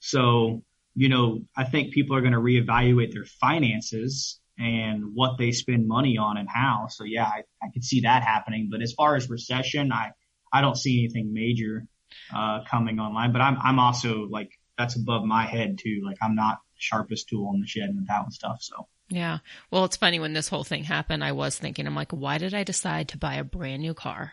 [0.00, 0.62] So
[0.96, 5.86] you know, I think people are going to reevaluate their finances and what they spend
[5.86, 6.86] money on and how.
[6.88, 8.68] So yeah, I, I could see that happening.
[8.70, 10.12] But as far as recession, I,
[10.50, 11.86] I don't see anything major,
[12.34, 16.00] uh, coming online, but I'm, I'm also like, that's above my head too.
[16.04, 18.62] Like I'm not sharpest tool in the shed with that and stuff.
[18.62, 18.86] So.
[19.08, 19.38] Yeah.
[19.70, 22.54] Well, it's funny when this whole thing happened, I was thinking, I'm like, why did
[22.54, 24.32] I decide to buy a brand new car?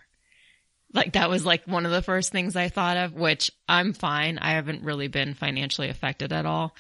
[0.94, 4.38] Like that was like one of the first things I thought of, which I'm fine.
[4.38, 6.76] I haven't really been financially affected at all,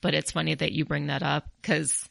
[0.00, 2.08] but it's funny that you bring that up because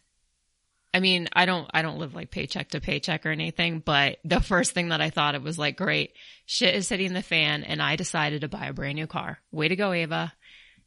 [0.94, 4.42] I mean, I don't, I don't live like paycheck to paycheck or anything, but the
[4.42, 6.14] first thing that I thought of was like, great,
[6.46, 9.40] shit is hitting the fan and I decided to buy a brand new car.
[9.52, 10.34] Way to go, Ava.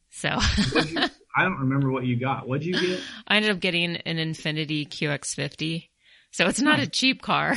[0.09, 0.37] So
[0.75, 0.99] you,
[1.35, 2.47] I don't remember what you got.
[2.47, 2.99] What'd you get?
[3.27, 5.89] I ended up getting an Infiniti QX50.
[6.31, 7.55] So it's not a cheap car.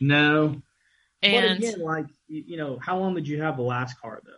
[0.00, 0.62] No,
[1.22, 4.32] and but again, like you know, how long did you have the last car though?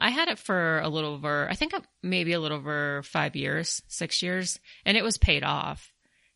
[0.00, 3.34] I had it for a little over, I think uh, maybe a little over five
[3.34, 5.90] years, six years, and it was paid off.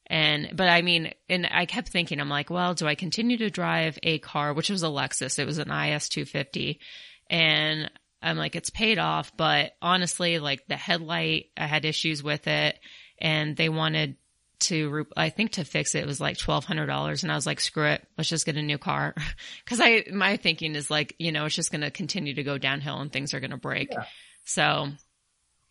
[0.07, 3.51] And, but I mean, and I kept thinking, I'm like, well, do I continue to
[3.51, 5.39] drive a car, which was a Lexus?
[5.39, 6.81] It was an IS 250.
[7.29, 7.91] And
[8.23, 12.79] I'm like, it's paid off, but honestly, like the headlight, I had issues with it
[13.19, 14.17] and they wanted
[14.61, 17.23] to, I think to fix it, it was like $1,200.
[17.23, 18.07] And I was like, screw it.
[18.19, 19.15] Let's just get a new car.
[19.67, 22.59] Cause I, my thinking is like, you know, it's just going to continue to go
[22.59, 23.91] downhill and things are going to break.
[23.93, 24.05] Yeah.
[24.45, 24.89] So.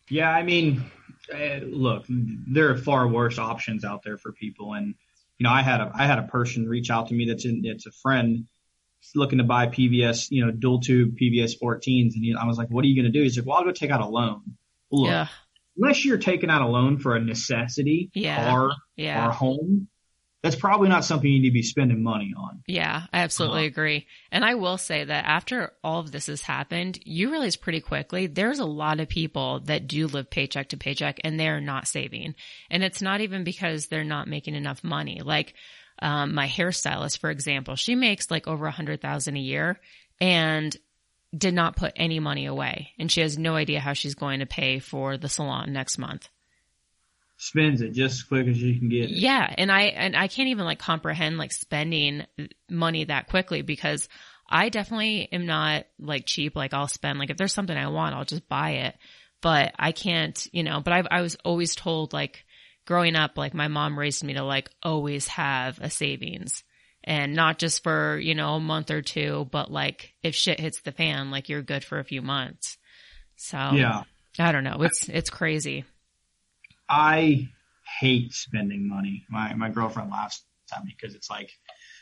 [0.08, 0.30] Yeah.
[0.30, 0.90] I mean,
[1.32, 4.74] uh, look, there are far worse options out there for people.
[4.74, 4.94] And
[5.40, 7.62] you know, I had a I had a person reach out to me that's in
[7.64, 8.46] it's a friend
[9.14, 12.68] looking to buy PVS, you know, dual tube PVS 14s, and he, I was like,
[12.70, 14.42] "What are you going to do?" He's like, "Well, I'll go take out a loan."
[14.90, 15.28] Look, Yeah.
[15.76, 18.44] unless you're taking out a loan for a necessity, Yeah.
[18.44, 19.26] car Yeah.
[19.28, 19.88] or home,
[20.42, 22.62] that's probably not something you need to be spending money on.
[22.66, 23.66] Yeah, I absolutely Uh-huh.
[23.66, 24.06] agree.
[24.32, 28.26] And I will say that after all of this has happened, you realize pretty quickly
[28.26, 32.34] there's a lot of people that do live paycheck to paycheck and they're not saving.
[32.70, 35.20] And it's not even because they're not making enough money.
[35.22, 35.52] Like,
[36.02, 39.78] um, my hairstylist, for example, she makes like over a hundred thousand a year
[40.20, 40.76] and
[41.36, 42.90] did not put any money away.
[42.98, 46.28] And she has no idea how she's going to pay for the salon next month.
[47.36, 49.10] Spends it just as quick as you can get it.
[49.10, 52.26] Yeah, and I and I can't even like comprehend like spending
[52.68, 54.10] money that quickly because
[54.46, 56.54] I definitely am not like cheap.
[56.54, 58.96] Like I'll spend like if there's something I want, I'll just buy it.
[59.40, 60.80] But I can't, you know.
[60.80, 62.44] But I I was always told like
[62.90, 66.64] growing up, like my mom raised me to like always have a savings
[67.04, 70.80] and not just for you know a month or two, but like if shit hits
[70.80, 72.78] the fan, like you're good for a few months.
[73.36, 74.02] So Yeah.
[74.40, 74.82] I don't know.
[74.82, 75.84] It's it's crazy.
[76.88, 77.48] I
[78.00, 79.24] hate spending money.
[79.30, 80.44] My my girlfriend laughs
[80.76, 81.52] at me because it's like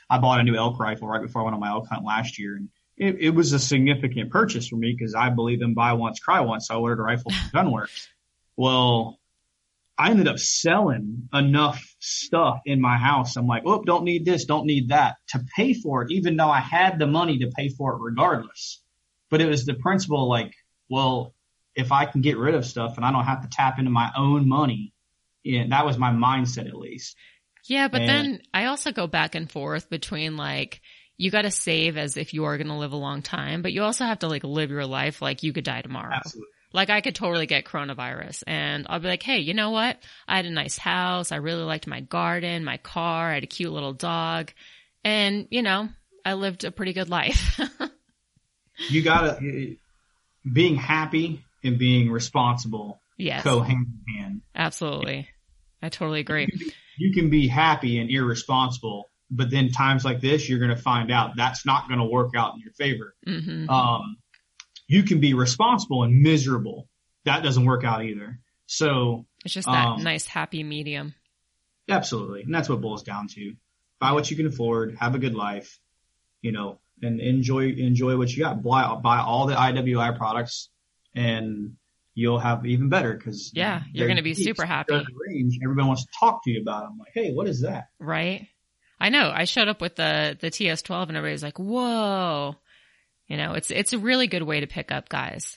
[0.09, 2.39] I bought a new elk rifle right before I went on my elk hunt last
[2.39, 5.93] year, and it, it was a significant purchase for me because I believe in buy
[5.93, 6.69] once, cry once.
[6.69, 8.07] So I ordered a rifle from Gunwerks.
[8.61, 9.18] Well,
[9.99, 13.37] I ended up selling enough stuff in my house.
[13.37, 16.51] I'm like, oh, don't need this, don't need that to pay for it, even though
[16.51, 18.81] I had the money to pay for it regardless.
[19.29, 20.55] But it was the principle like,
[20.89, 21.35] well,
[21.75, 24.11] if I can get rid of stuff and I don't have to tap into my
[24.17, 24.93] own money,
[25.43, 27.17] yeah, that was my mindset at least.
[27.67, 30.81] Yeah, but And- then I also go back and forth between like
[31.17, 33.73] you got to save as if you are going to live a long time, but
[33.73, 36.15] you also have to like live your life like you could die tomorrow.
[36.15, 36.49] Absolutely.
[36.73, 39.97] Like I could totally get coronavirus and I'll be like, "Hey, you know what?
[40.27, 41.33] I had a nice house.
[41.33, 44.53] I really liked my garden, my car, I had a cute little dog,
[45.05, 45.89] and you know,
[46.25, 47.61] I lived a pretty good life."
[48.91, 49.41] You gotta,
[50.51, 53.45] being happy and being responsible yes.
[53.45, 54.41] go hand in hand.
[54.55, 55.29] Absolutely.
[55.83, 56.49] I totally agree.
[56.97, 61.11] You can be happy and irresponsible, but then times like this, you're going to find
[61.11, 63.15] out that's not going to work out in your favor.
[63.27, 63.69] Mhm.
[63.69, 64.17] Um,
[64.89, 66.89] you can be responsible and miserable.
[67.25, 68.41] That doesn't work out either.
[68.67, 71.15] So It's just that um, nice happy medium.
[71.89, 72.43] Absolutely.
[72.43, 73.55] And that's what boils down to.
[74.01, 75.79] Buy what you can afford, have a good life,
[76.43, 78.63] you know, and enjoy, enjoy what you got.
[78.63, 80.69] Buy, buy all the IWI products
[81.15, 81.77] and
[82.15, 84.95] you'll have even better because Yeah, you're gonna be super happy.
[84.95, 86.85] Range, everybody wants to talk to you about.
[86.85, 87.89] I'm like, hey, what is that?
[87.99, 88.49] Right?
[89.01, 89.31] I know.
[89.33, 92.57] I showed up with the the TS12 and everybody's like, "Whoa."
[93.29, 95.57] You know, it's it's a really good way to pick up guys.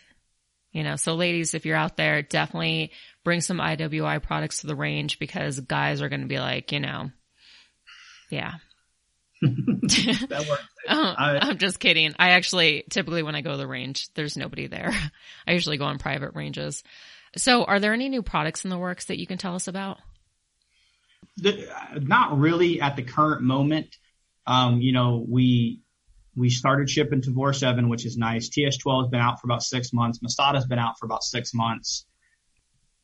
[0.71, 2.91] You know, so ladies, if you're out there, definitely
[3.23, 6.79] bring some IWI products to the range because guys are going to be like, you
[6.79, 7.11] know,
[8.29, 8.53] yeah.
[9.41, 10.63] That works.
[10.87, 12.13] Oh, I- I'm just kidding.
[12.19, 14.91] I actually typically when I go to the range, there's nobody there.
[15.47, 16.83] I usually go on private ranges.
[17.37, 19.97] So, are there any new products in the works that you can tell us about?
[21.37, 21.67] the,
[21.99, 23.97] not really at the current moment.
[24.47, 25.81] Um, you know, we
[26.35, 28.49] we started shipping Tavor Seven, which is nice.
[28.49, 30.21] TS12 has been out for about six months.
[30.21, 32.05] Masada's been out for about six months.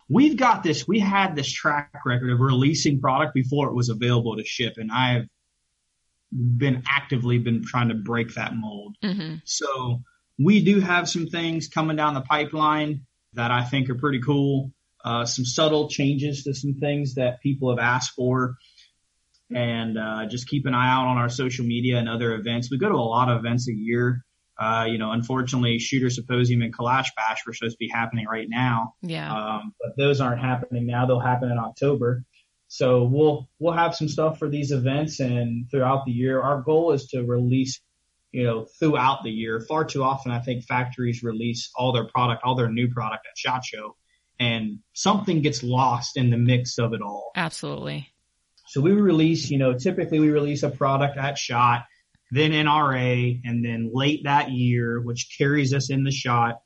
[0.10, 0.88] We've got this.
[0.88, 4.92] We had this track record of releasing product before it was available to ship, and
[4.92, 5.28] I've
[6.32, 8.96] been actively been trying to break that mold.
[9.02, 10.02] hmm So
[10.40, 14.72] we do have some things coming down the pipeline that I think are pretty cool.
[15.04, 18.56] Uh, some subtle changes to some things that people have asked for.
[19.54, 22.70] And uh, just keep an eye out on our social media and other events.
[22.70, 24.24] We go to a lot of events a year.
[24.60, 28.48] Uh, you know, unfortunately, Shooter Symposium and Kalash Bash were supposed to be happening right
[28.50, 29.32] now, Yeah.
[29.32, 31.06] um, but those aren't happening now.
[31.06, 32.24] They'll happen in October.
[32.68, 36.42] So we'll we'll have some stuff for these events and throughout the year.
[36.42, 37.80] Our goal is to release,
[38.32, 39.62] you know, throughout the year.
[39.62, 43.38] Far too often, I think factories release all their product, all their new product at
[43.38, 43.96] Shot Show,
[44.40, 47.32] and something gets lost in the mix of it all.
[47.36, 48.10] Absolutely.
[48.68, 51.86] So we release, you know, typically we release a product at Shot,
[52.32, 56.62] then NRA, and then late that year, which carries us in the Shot.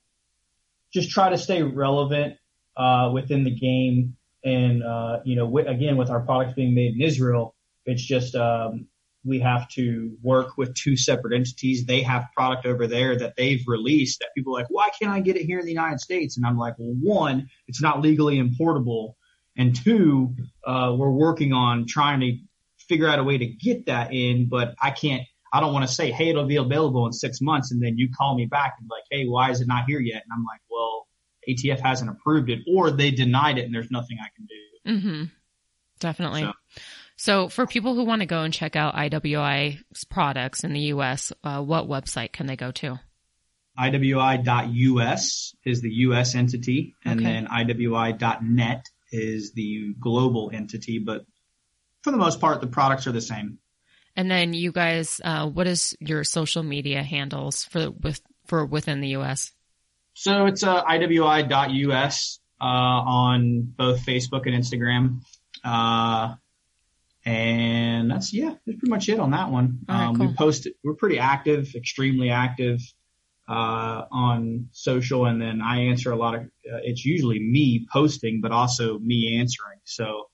[0.93, 2.37] Just try to stay relevant
[2.75, 6.95] uh, within the game, and uh, you know, wi- again, with our products being made
[6.95, 8.87] in Israel, it's just um,
[9.23, 11.85] we have to work with two separate entities.
[11.85, 15.19] They have product over there that they've released that people are like, why can't I
[15.19, 16.37] get it here in the United States?
[16.37, 19.13] And I'm like, well, one, it's not legally importable.
[19.61, 20.35] And two,
[20.65, 22.37] uh, we're working on trying to
[22.89, 25.93] figure out a way to get that in, but I can't, I don't want to
[25.93, 27.71] say, hey, it'll be available in six months.
[27.71, 29.99] And then you call me back and be like, hey, why is it not here
[29.99, 30.23] yet?
[30.23, 31.07] And I'm like, well,
[31.47, 35.09] ATF hasn't approved it or they denied it and there's nothing I can do.
[35.09, 35.23] Mm-hmm.
[35.99, 36.41] Definitely.
[36.43, 36.53] So-
[37.17, 41.31] So for people who want to go and check out IWI's products in the U.S.,
[41.43, 42.99] uh, what website can they go to?
[43.79, 46.33] IWI.us is the U.S.
[46.35, 47.31] entity, and Okay.
[47.31, 50.99] then IWI.net is the global entity.
[50.99, 51.25] But
[52.01, 53.59] for the most part, the products are the same.
[54.15, 58.99] And then you guys, uh, what is your social media handles for with for within
[58.99, 59.53] the U.S.?
[60.13, 65.21] So it's uh, IWI.us uh, on both Facebook and Instagram.
[65.63, 66.35] Uh,
[67.23, 69.79] and that's, yeah, that's pretty much it on that one.
[69.87, 70.27] Right, um, cool.
[70.27, 72.81] We post, we're pretty active, extremely active
[73.47, 75.25] uh, on social.
[75.25, 79.39] And then I answer a lot of, uh, it's usually me posting, but also me
[79.39, 79.79] answering.
[79.85, 80.29] So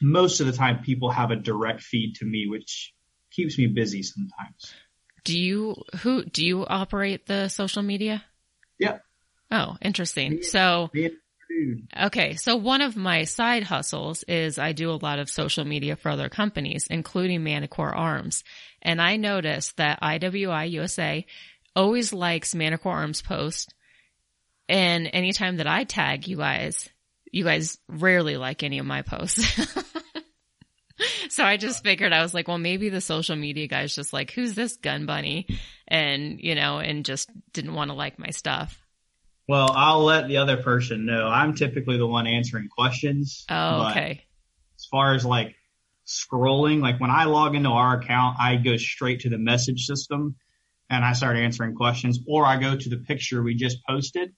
[0.00, 2.92] most of the time people have a direct feed to me, which
[3.30, 4.72] keeps me busy sometimes.
[5.24, 8.24] Do you who do you operate the social media?
[8.78, 8.98] Yeah.
[9.50, 10.42] Oh, interesting.
[10.42, 11.10] So Me.
[12.04, 15.96] Okay, so one of my side hustles is I do a lot of social media
[15.96, 18.44] for other companies, including Manticore Arms.
[18.80, 21.26] And I noticed that IWI USA
[21.74, 23.74] always likes Manticore Arms post.
[24.68, 26.88] And anytime that I tag you guys,
[27.32, 29.44] you guys rarely like any of my posts.
[31.28, 34.30] so I just figured I was like, well, maybe the social media guy's just like,
[34.30, 35.46] who's this gun bunny?
[35.88, 38.80] And, you know, and just didn't want to like my stuff.
[39.48, 41.26] Well, I'll let the other person know.
[41.26, 43.44] I'm typically the one answering questions.
[43.50, 44.24] Oh, okay.
[44.78, 45.56] As far as like
[46.06, 50.36] scrolling, like when I log into our account, I go straight to the message system
[50.90, 54.34] and I start answering questions or I go to the picture we just posted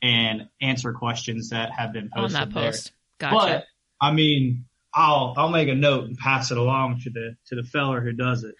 [0.00, 2.70] and answer questions that have been posted On that there.
[2.70, 2.92] post.
[3.18, 3.34] Gotcha.
[3.36, 3.64] But
[4.00, 7.64] I mean, I'll, I'll make a note and pass it along to the, to the
[7.64, 8.54] feller who does it.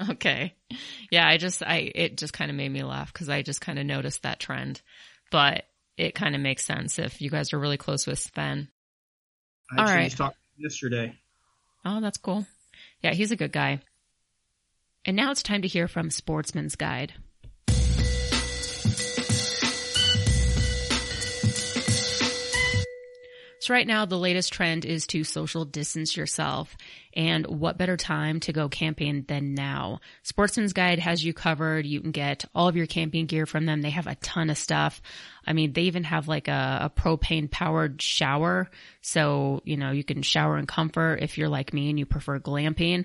[0.10, 0.54] okay.
[1.10, 3.78] Yeah, I just, I, it just kind of made me laugh because I just kind
[3.78, 4.82] of noticed that trend.
[5.30, 5.64] But
[5.96, 8.68] it kind of makes sense if you guys are really close with Sven.
[9.70, 10.14] I All right.
[10.58, 11.14] yesterday.
[11.84, 12.46] Oh, that's cool.
[13.00, 13.80] Yeah, he's a good guy.
[15.04, 17.12] And now it's time to hear from Sportsman's Guide.
[23.62, 26.76] So right now, the latest trend is to social distance yourself.
[27.14, 30.00] And what better time to go camping than now?
[30.24, 31.86] Sportsman's Guide has you covered.
[31.86, 33.80] You can get all of your camping gear from them.
[33.80, 35.00] They have a ton of stuff.
[35.46, 38.68] I mean, they even have like a, a propane powered shower.
[39.00, 42.40] So, you know, you can shower in comfort if you're like me and you prefer
[42.40, 43.04] glamping.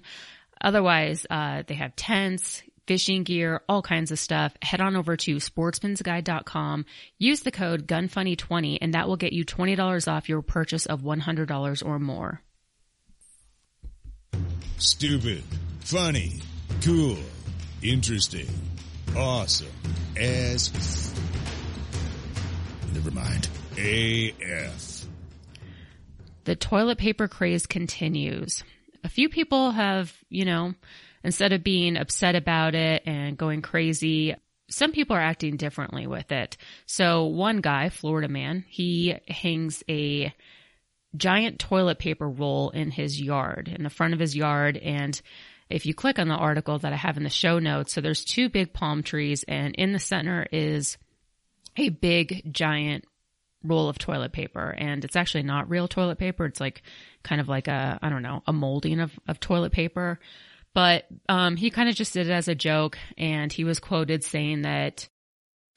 [0.61, 4.53] Otherwise, uh, they have tents, fishing gear, all kinds of stuff.
[4.61, 6.85] Head on over to sportsmansguide.com.
[7.19, 11.85] Use the code GUNFUNNY20 and that will get you $20 off your purchase of $100
[11.85, 12.41] or more.
[14.77, 15.43] Stupid,
[15.79, 16.33] funny,
[16.83, 17.17] cool,
[17.81, 18.47] interesting,
[19.15, 19.67] awesome,
[20.15, 21.19] as f-
[22.93, 23.49] never mind.
[23.79, 25.05] AF.
[26.43, 28.63] The toilet paper craze continues.
[29.07, 30.73] A few people have, you know,
[31.23, 34.35] instead of being upset about it and going crazy,
[34.69, 36.57] some people are acting differently with it.
[36.87, 40.33] So one guy, Florida man, he hangs a
[41.15, 44.75] giant toilet paper roll in his yard, in the front of his yard.
[44.75, 45.19] And
[45.69, 48.25] if you click on the article that I have in the show notes, so there's
[48.25, 50.97] two big palm trees and in the center is
[51.77, 53.05] a big giant
[53.67, 56.45] roll of toilet paper and it's actually not real toilet paper.
[56.45, 56.81] It's like
[57.23, 60.19] kind of like a, I don't know, a molding of, of toilet paper.
[60.73, 64.23] But, um, he kind of just did it as a joke and he was quoted
[64.23, 65.07] saying that,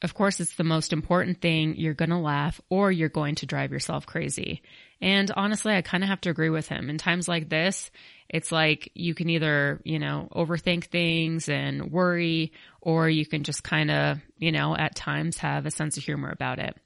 [0.03, 1.77] of course, it's the most important thing.
[1.77, 4.63] You're going to laugh or you're going to drive yourself crazy.
[5.01, 6.91] And honestly, I kind of have to agree with him.
[6.91, 7.91] In times like this,
[8.29, 13.63] it's like you can either, you know, overthink things and worry, or you can just
[13.63, 16.77] kind of, you know, at times have a sense of humor about it.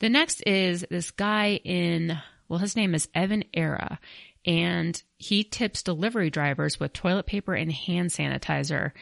[0.00, 2.18] The next is this guy in,
[2.48, 3.98] well, his name is Evan Era,
[4.44, 8.92] and he tips delivery drivers with toilet paper and hand sanitizer.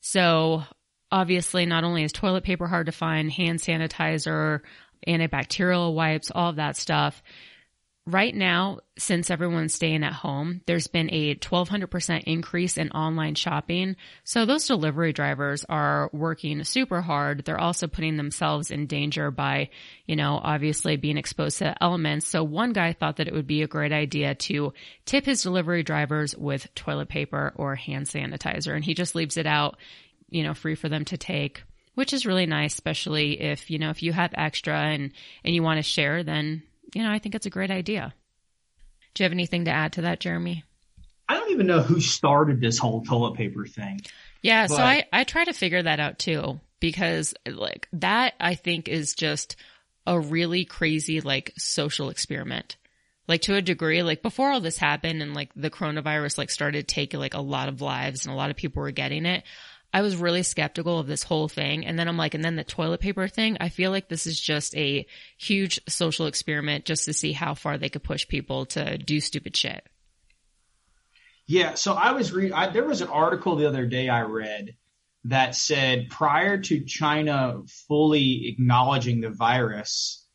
[0.00, 0.64] So
[1.12, 4.60] obviously not only is toilet paper hard to find, hand sanitizer,
[5.06, 7.22] antibacterial wipes, all of that stuff.
[8.04, 13.94] Right now, since everyone's staying at home, there's been a 1200% increase in online shopping.
[14.24, 17.44] So those delivery drivers are working super hard.
[17.44, 19.70] They're also putting themselves in danger by,
[20.04, 22.26] you know, obviously being exposed to elements.
[22.26, 24.72] So one guy thought that it would be a great idea to
[25.04, 28.74] tip his delivery drivers with toilet paper or hand sanitizer.
[28.74, 29.76] And he just leaves it out,
[30.32, 31.62] you know, free for them to take
[31.94, 35.12] which is really nice, especially if, you know, if you have extra and,
[35.44, 36.62] and you want to share, then,
[36.94, 38.14] you know, I think it's a great idea.
[39.14, 40.64] Do you have anything to add to that, Jeremy?
[41.28, 44.00] I don't even know who started this whole toilet paper thing.
[44.42, 44.66] Yeah.
[44.66, 49.14] so I, I try to figure that out too, because like that I think is
[49.14, 49.56] just
[50.06, 52.76] a really crazy like social experiment.
[53.28, 56.88] like to a degree, like before all this happened and like the coronavirus like started
[56.88, 59.44] taking like a lot of lives and a lot of people were getting it.
[59.92, 61.84] I was really skeptical of this whole thing.
[61.84, 64.40] And then I'm like, and then the toilet paper thing, I feel like this is
[64.40, 68.96] just a huge social experiment just to see how far they could push people to
[68.96, 69.86] do stupid shit.
[71.46, 71.74] Yeah.
[71.74, 74.74] So I was reading, there was an article the other day I read
[75.24, 80.26] that said prior to China fully acknowledging the virus,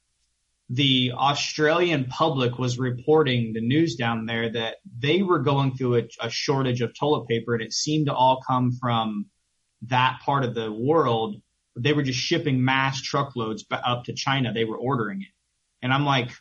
[0.69, 6.03] the Australian public was reporting the news down there that they were going through a,
[6.21, 9.25] a, shortage of toilet paper and it seemed to all come from
[9.83, 11.41] that part of the world.
[11.75, 14.51] They were just shipping mass truckloads up to China.
[14.51, 15.27] They were ordering it.
[15.81, 16.31] And I'm like,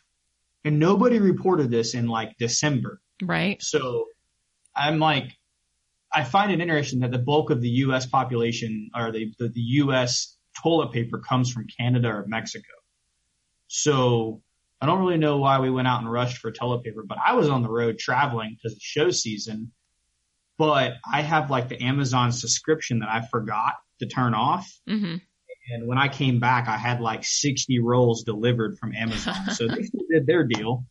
[0.63, 2.99] and nobody reported this in like December.
[3.21, 3.61] Right.
[3.61, 4.05] So
[4.75, 5.31] I'm like,
[6.13, 8.05] I find it interesting that the bulk of the U.S.
[8.05, 10.37] population or the, the, the U.S.
[10.61, 12.71] toilet paper comes from Canada or Mexico.
[13.67, 14.41] So
[14.81, 17.33] I don't really know why we went out and rushed for toilet paper, but I
[17.33, 19.71] was on the road traveling because it's show season.
[20.57, 24.71] But I have like the Amazon subscription that I forgot to turn off.
[24.89, 25.15] Mm-hmm.
[25.69, 29.35] And when I came back, I had like 60 rolls delivered from Amazon.
[29.53, 30.85] so they did their deal.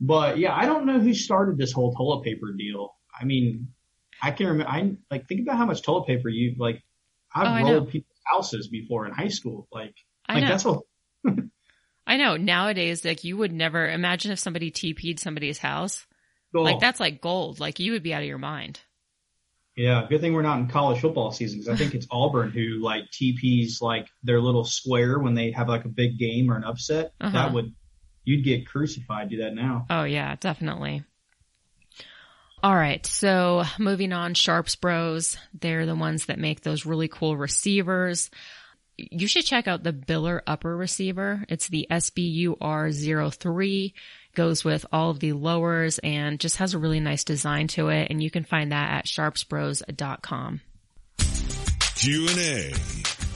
[0.00, 2.94] But yeah, I don't know who started this whole toilet paper deal.
[3.18, 3.68] I mean,
[4.22, 6.82] I can remember, I like, think about how much toilet paper you, like,
[7.34, 9.68] I've oh, rolled people's houses before in high school.
[9.70, 9.94] Like,
[10.26, 10.48] I like know.
[10.48, 10.80] that's what.
[12.06, 16.06] I know nowadays, like you would never imagine if somebody TP'd somebody's house.
[16.52, 17.60] Like that's like gold.
[17.60, 18.80] Like you would be out of your mind.
[19.76, 22.82] Yeah, good thing we're not in college football season because I think it's Auburn who
[22.82, 26.64] like TPs like their little square when they have like a big game or an
[26.64, 27.12] upset.
[27.20, 27.30] Uh-huh.
[27.30, 27.74] That would
[28.24, 29.28] you'd get crucified.
[29.28, 29.86] Do that now.
[29.90, 31.04] Oh yeah, definitely.
[32.62, 35.36] All right, so moving on, Sharps Bros.
[35.52, 38.30] They're the ones that make those really cool receivers
[38.96, 41.44] you should check out the Biller upper receiver.
[41.48, 43.92] It's the SBUR03
[44.36, 48.08] goes with all of the lowers and just has a really nice design to it.
[48.10, 50.60] And you can find that at sharpsbros.com.
[51.96, 52.72] Q&A.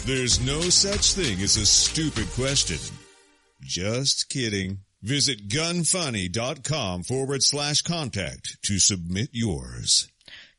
[0.06, 2.78] There's no such thing as a stupid question.
[3.62, 4.78] Just kidding.
[5.02, 10.08] Visit gunfunny.com forward slash contact to submit yours.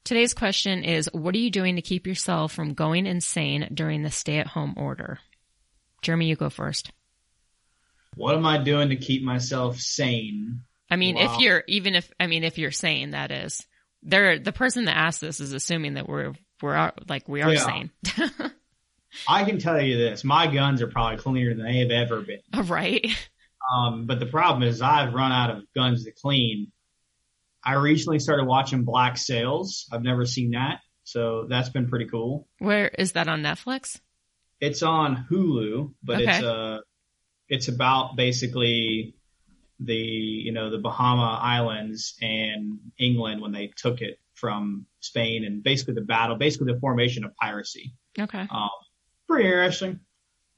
[0.04, 4.10] Today's question is, what are you doing to keep yourself from going insane during the
[4.10, 5.20] stay at home order?
[6.02, 6.92] Jeremy, you go first.
[8.16, 10.62] What am I doing to keep myself sane?
[10.90, 11.36] I mean, wow.
[11.36, 13.66] if you're, even if, I mean, if you're sane, that is,
[14.04, 17.66] there, the person that asked this is assuming that we're, we're, like, we are yeah.
[17.66, 17.92] sane.
[19.28, 22.42] I can tell you this, my guns are probably cleaner than they have ever been.
[22.68, 23.08] Right.
[23.76, 26.72] Um, but the problem is I've run out of guns to clean
[27.64, 29.88] I recently started watching Black Sails.
[29.92, 32.48] I've never seen that, so that's been pretty cool.
[32.60, 34.00] Where is that on Netflix?
[34.60, 36.38] It's on Hulu, but okay.
[36.38, 36.80] it's uh
[37.52, 39.14] it's about basically
[39.80, 45.62] the you know the Bahama Islands and England when they took it from Spain and
[45.62, 47.94] basically the battle, basically the formation of piracy.
[48.20, 48.48] Okay.
[48.50, 48.70] Um,
[49.28, 50.00] pretty interesting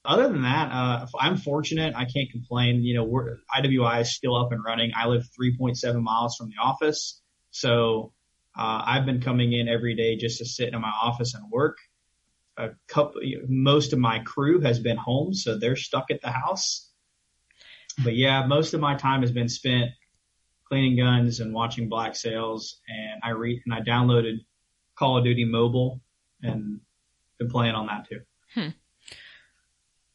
[0.05, 1.95] other than that, uh, I'm fortunate.
[1.95, 2.83] I can't complain.
[2.83, 4.91] You know, we're, IWI is still up and running.
[4.95, 7.21] I live 3.7 miles from the office.
[7.51, 8.11] So,
[8.57, 11.77] uh, I've been coming in every day just to sit in my office and work.
[12.57, 16.89] A couple, most of my crew has been home, so they're stuck at the house.
[18.03, 19.91] But yeah, most of my time has been spent
[20.67, 22.79] cleaning guns and watching Black Sails.
[22.87, 24.37] And I read and I downloaded
[24.95, 26.01] Call of Duty Mobile
[26.41, 26.79] and
[27.39, 28.19] been playing on that too.
[28.53, 28.69] Hmm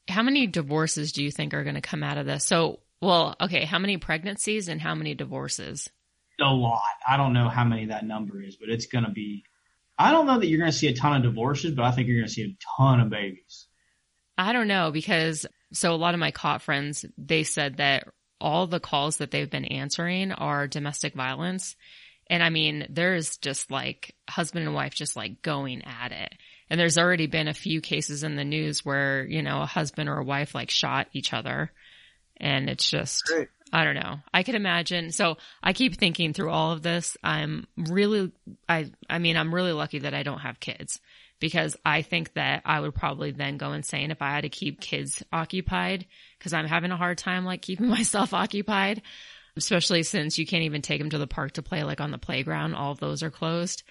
[0.09, 2.45] how many divorces do you think are going to come out of this?
[2.45, 5.89] So, well, okay, how many pregnancies and how many divorces?
[6.41, 6.82] A lot.
[7.07, 9.45] I don't know how many that number is, but it's going to be.
[9.99, 12.07] I don't know that you're going to see a ton of divorces, but I think
[12.07, 13.66] you're going to see a ton of babies.
[14.36, 18.07] I don't know because so a lot of my cop friends they said that
[18.40, 21.74] all the calls that they've been answering are domestic violence.
[22.30, 26.32] And I mean, there's just like husband and wife just like going at it.
[26.70, 30.09] And there's already been a few cases in the news where, you know, a husband
[30.09, 31.72] or a wife like shot each other.
[32.36, 33.49] And it's just, Great.
[33.73, 34.16] I don't know.
[34.33, 35.12] I could imagine.
[35.12, 37.16] So I keep thinking through all of this.
[37.23, 38.33] I'm really,
[38.69, 41.01] I, I mean, I'm really lucky that I don't have kids
[41.41, 44.81] because I think that I would probably then go insane if I had to keep
[44.81, 46.07] kids occupied
[46.39, 49.03] because I'm having a hard time like keeping myself occupied,
[49.57, 52.19] especially since you can't even take them to the park to play like on the
[52.19, 52.75] playground.
[52.75, 53.83] All of those are closed.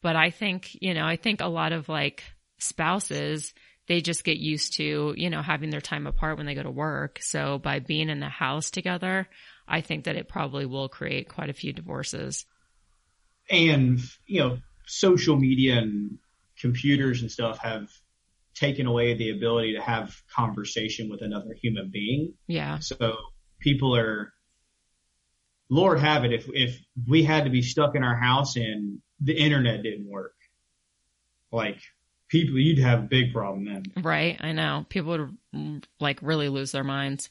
[0.00, 2.22] But I think, you know, I think a lot of like
[2.58, 3.52] spouses,
[3.88, 6.70] they just get used to, you know, having their time apart when they go to
[6.70, 7.18] work.
[7.22, 9.28] So by being in the house together,
[9.66, 12.46] I think that it probably will create quite a few divorces.
[13.50, 16.18] And, you know, social media and
[16.60, 17.88] computers and stuff have
[18.54, 22.34] taken away the ability to have conversation with another human being.
[22.46, 22.80] Yeah.
[22.80, 23.16] So
[23.58, 24.32] people are
[25.70, 29.34] Lord have it, if if we had to be stuck in our house and the
[29.34, 30.34] internet didn't work,
[31.52, 31.78] like
[32.28, 33.84] people, you'd have a big problem then.
[34.02, 34.36] Right.
[34.40, 34.86] I know.
[34.88, 37.30] People would like really lose their minds.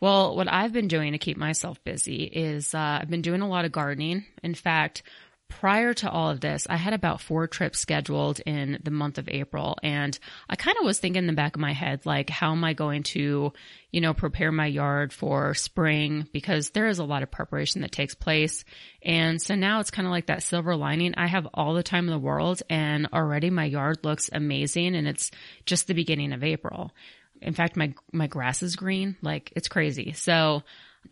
[0.00, 3.48] Well, what I've been doing to keep myself busy is uh, I've been doing a
[3.48, 4.26] lot of gardening.
[4.42, 5.02] In fact,
[5.48, 9.28] prior to all of this, I had about four trips scheduled in the month of
[9.28, 9.76] April.
[9.82, 10.18] And
[10.48, 12.72] I kind of was thinking in the back of my head, like, how am I
[12.72, 13.52] going to,
[13.90, 16.28] you know, prepare my yard for spring?
[16.32, 18.64] Because there is a lot of preparation that takes place.
[19.02, 21.14] And so now it's kind of like that silver lining.
[21.16, 25.06] I have all the time in the world and already my yard looks amazing and
[25.06, 25.30] it's
[25.64, 26.92] just the beginning of April.
[27.40, 29.16] In fact, my, my grass is green.
[29.22, 30.12] Like it's crazy.
[30.12, 30.62] So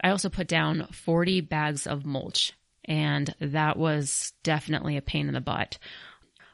[0.02, 2.52] I also put down 40 bags of mulch
[2.84, 5.78] and that was definitely a pain in the butt.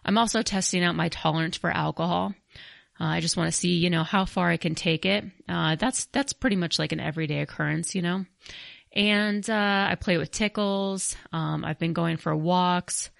[0.04, 2.34] I'm also testing out my tolerance for alcohol.
[3.00, 5.24] Uh, I just want to see, you know, how far I can take it.
[5.48, 8.26] Uh, that's, that's pretty much like an everyday occurrence, you know,
[8.92, 11.16] and, uh, I play with tickles.
[11.32, 13.10] Um, I've been going for walks.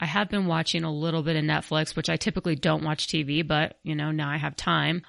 [0.00, 3.46] I have been watching a little bit of Netflix, which I typically don't watch TV,
[3.46, 5.02] but you know, now I have time.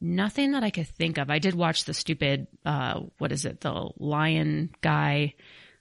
[0.00, 1.28] Nothing that I could think of.
[1.28, 3.60] I did watch the stupid, uh, what is it?
[3.60, 5.34] The lion guy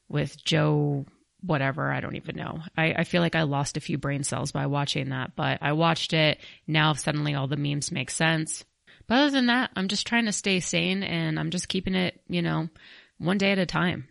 [0.09, 1.05] with Joe
[1.41, 1.91] whatever.
[1.91, 2.61] I don't even know.
[2.75, 5.73] I, I feel like I lost a few brain cells by watching that, but I
[5.73, 6.39] watched it.
[6.65, 8.65] Now suddenly all the memes make sense.
[9.07, 12.19] But other than that, I'm just trying to stay sane and I'm just keeping it,
[12.27, 12.69] you know,
[13.17, 14.07] one day at a time.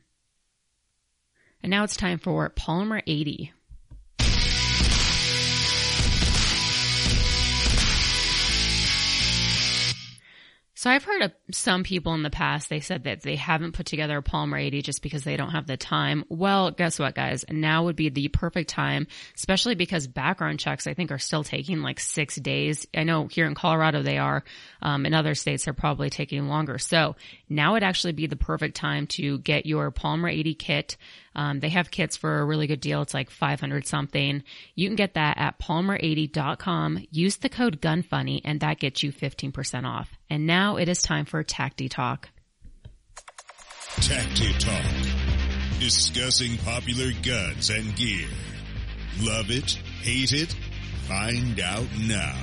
[1.63, 3.53] And now it's time for Polymer 80.
[10.87, 13.87] So I've heard of some people in the past, they said that they haven't put
[13.87, 16.25] together a Polymer 80 just because they don't have the time.
[16.29, 17.45] Well, guess what guys?
[17.51, 21.83] Now would be the perfect time, especially because background checks I think are still taking
[21.83, 22.87] like six days.
[22.97, 24.45] I know here in Colorado they are.
[24.81, 26.79] Um, in other states they're probably taking longer.
[26.79, 27.17] So
[27.49, 30.97] now would actually be the perfect time to get your Polymer 80 kit.
[31.35, 33.03] Um, they have kits for a really good deal.
[33.03, 34.45] It's like 500 something.
[34.77, 37.09] You can get that at polymer80.com.
[37.11, 40.16] Use the code GUNFUNNY and that gets you 15% off.
[40.29, 42.29] And now it is time for Tacti Talk.
[43.97, 45.81] Tacti Talk.
[45.81, 48.29] Discussing popular guns and gear.
[49.21, 49.73] Love it?
[50.03, 50.55] Hate it?
[51.07, 52.37] Find out now.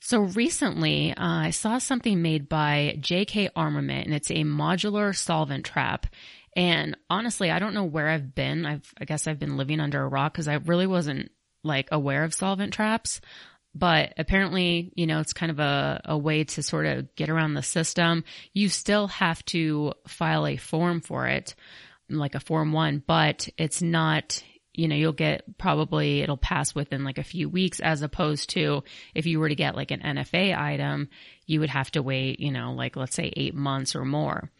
[0.00, 5.64] So recently, uh, I saw something made by JK Armament and it's a modular solvent
[5.64, 6.06] trap.
[6.56, 8.66] And honestly, I don't know where I've been.
[8.66, 11.30] I've, I guess I've been living under a rock because I really wasn't
[11.62, 13.20] like aware of solvent traps.
[13.74, 17.54] But apparently, you know, it's kind of a, a way to sort of get around
[17.54, 18.24] the system.
[18.52, 21.54] You still have to file a form for it,
[22.08, 24.42] like a form one, but it's not
[24.72, 28.82] you know, you'll get probably it'll pass within like a few weeks as opposed to
[29.14, 31.08] if you were to get like an NFA item,
[31.44, 34.50] you would have to wait, you know, like let's say eight months or more.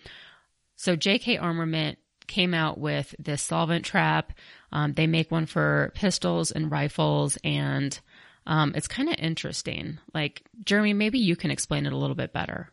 [0.77, 1.99] So JK Armament
[2.31, 4.33] came out with this solvent trap.
[4.73, 7.99] Um, they make one for pistols and rifles and
[8.47, 9.99] um, it's kind of interesting.
[10.15, 12.73] Like, Jeremy, maybe you can explain it a little bit better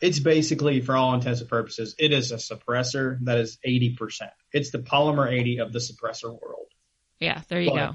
[0.00, 4.30] it's basically, for all intents and purposes, it is a suppressor that is 80%.
[4.52, 6.66] It's the polymer 80 of the suppressor world.
[7.18, 7.92] Yeah, there you but, go.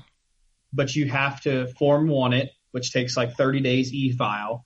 [0.73, 4.65] But you have to form one it, which takes like 30 days e-file,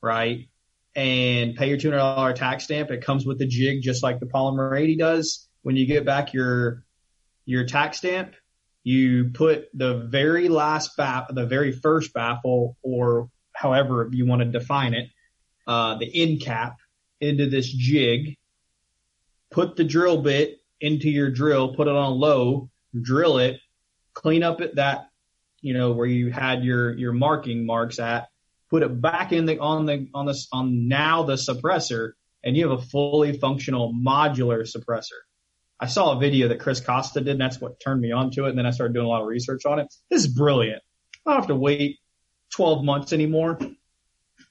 [0.00, 0.48] right?
[0.94, 2.90] And pay your $200 tax stamp.
[2.90, 5.48] It comes with the jig just like the polymer 80 does.
[5.62, 6.84] When you get back your,
[7.46, 8.34] your tax stamp,
[8.84, 14.46] you put the very last baffle, the very first baffle, or however you want to
[14.46, 15.08] define it,
[15.66, 16.78] uh, the end cap
[17.20, 18.36] into this jig,
[19.50, 22.68] put the drill bit into your drill, put it on low,
[23.00, 23.60] drill it,
[24.14, 25.08] clean up at that,
[25.60, 28.28] you know, where you had your, your marking marks at,
[28.72, 32.12] put it back in the, on the, on this, on now the suppressor
[32.42, 35.20] and you have a fully functional modular suppressor.
[35.78, 38.46] I saw a video that Chris Costa did and that's what turned me on to
[38.46, 38.48] it.
[38.48, 39.92] And then I started doing a lot of research on it.
[40.08, 40.82] This is brilliant.
[41.26, 41.98] I don't have to wait
[42.54, 43.58] 12 months anymore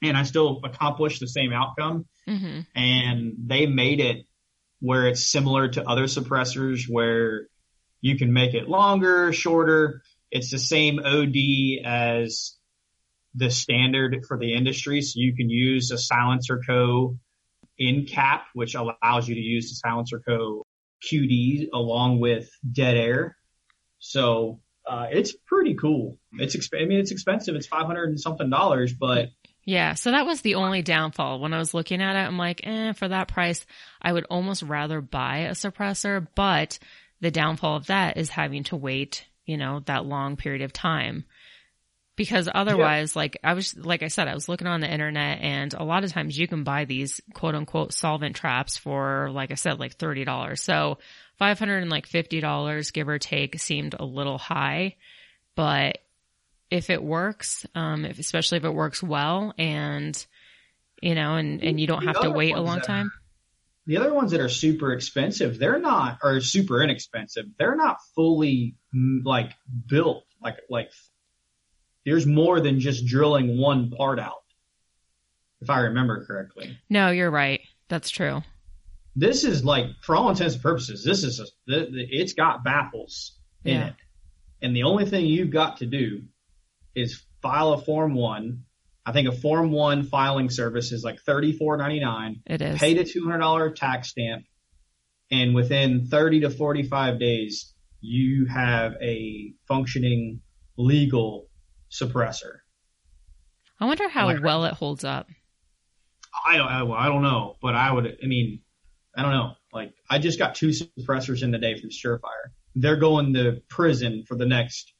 [0.04, 2.06] and I still accomplish the same outcome.
[2.30, 2.60] Mm-hmm.
[2.76, 4.28] And they made it
[4.82, 7.48] where it's similar to other suppressors where
[8.02, 10.04] you can make it longer, shorter.
[10.30, 12.56] It's the same OD as
[13.36, 15.02] the standard for the industry.
[15.02, 17.18] So you can use a SilencerCo
[17.78, 20.62] in cap, which allows you to use the SilencerCo
[21.04, 23.36] QD along with dead air.
[24.00, 26.18] So uh, it's pretty cool.
[26.34, 27.56] It's exp- I mean, it's expensive.
[27.56, 29.30] It's five hundred and something dollars, but
[29.64, 31.40] yeah, so that was the only downfall.
[31.40, 33.66] When I was looking at it, I'm like, eh, for that price,
[34.02, 36.80] I would almost rather buy a suppressor, but
[37.20, 41.26] the downfall of that is having to wait, you know, that long period of time.
[42.16, 45.74] Because otherwise, like I was, like I said, I was looking on the internet and
[45.74, 49.56] a lot of times you can buy these quote unquote solvent traps for, like I
[49.56, 50.60] said, like $30.
[50.60, 50.98] So
[51.40, 54.98] $550, give or take, seemed a little high,
[55.56, 56.00] but
[56.70, 60.26] if it works, um, if, especially if it works well and,
[61.02, 63.12] you know, and, and you don't have to wait a long time.
[63.88, 67.46] The other ones that are super expensive, they're not, or super inexpensive.
[67.58, 69.54] They're not fully mm, like
[69.88, 70.24] built.
[70.42, 70.92] Like, like
[72.06, 74.44] there's more than just drilling one part out.
[75.62, 76.78] If I remember correctly.
[76.90, 77.62] No, you're right.
[77.88, 78.42] That's true.
[79.16, 83.76] This is like, for all intents and purposes, this is a, it's got baffles in
[83.76, 83.88] Yeah.
[83.90, 83.96] it,
[84.62, 86.24] and the only thing you've got to do
[86.96, 88.64] is file a form one.
[89.06, 92.42] I think a form one filing service is like thirty four ninety nine.
[92.46, 92.80] It is.
[92.80, 94.46] Pay the two hundred dollar tax stamp,
[95.32, 100.42] and within thirty to forty five days, you have a functioning
[100.78, 101.48] legal
[101.92, 102.60] suppressor.
[103.80, 105.28] I wonder how Like- well it holds up.
[106.48, 108.62] I don't, I, I don't know, but I would, I mean,
[109.16, 109.52] I don't know.
[109.74, 112.52] Like, I just got two suppressors in the day from Surefire.
[112.76, 114.94] They're going to prison for the next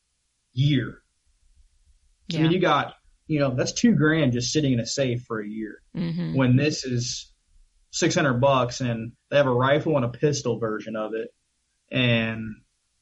[0.52, 1.02] year.
[2.30, 2.96] So, I mean, you got,
[3.28, 5.82] you know, that's two grand just sitting in a safe for a year.
[5.96, 7.32] hmm When this is
[7.92, 11.34] 600 bucks and they have a rifle and a pistol version of it.
[11.90, 12.56] And,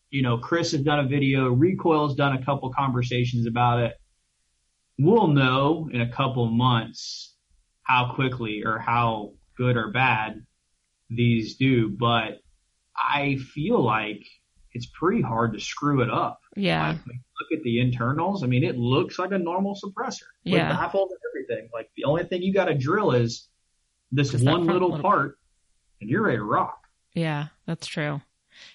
[0.10, 1.50] you know, Chris has done a video.
[1.52, 3.94] Recoil's done a couple conversations about it.
[4.98, 7.36] We'll know in a couple months
[7.84, 10.46] how quickly or how good or bad
[11.10, 12.40] these do, but
[12.98, 14.22] I feel like
[14.74, 16.40] it's pretty hard to screw it up.
[16.56, 16.90] Yeah.
[16.90, 18.44] Like, look at the internals.
[18.44, 20.70] I mean, it looks like a normal suppressor with Yeah.
[20.70, 21.70] baffles and everything.
[21.74, 23.48] Like the only thing you got to drill is
[24.12, 25.38] this Just one little little- part,
[26.02, 26.78] and you're ready to rock.
[27.16, 28.22] Yeah, that's true.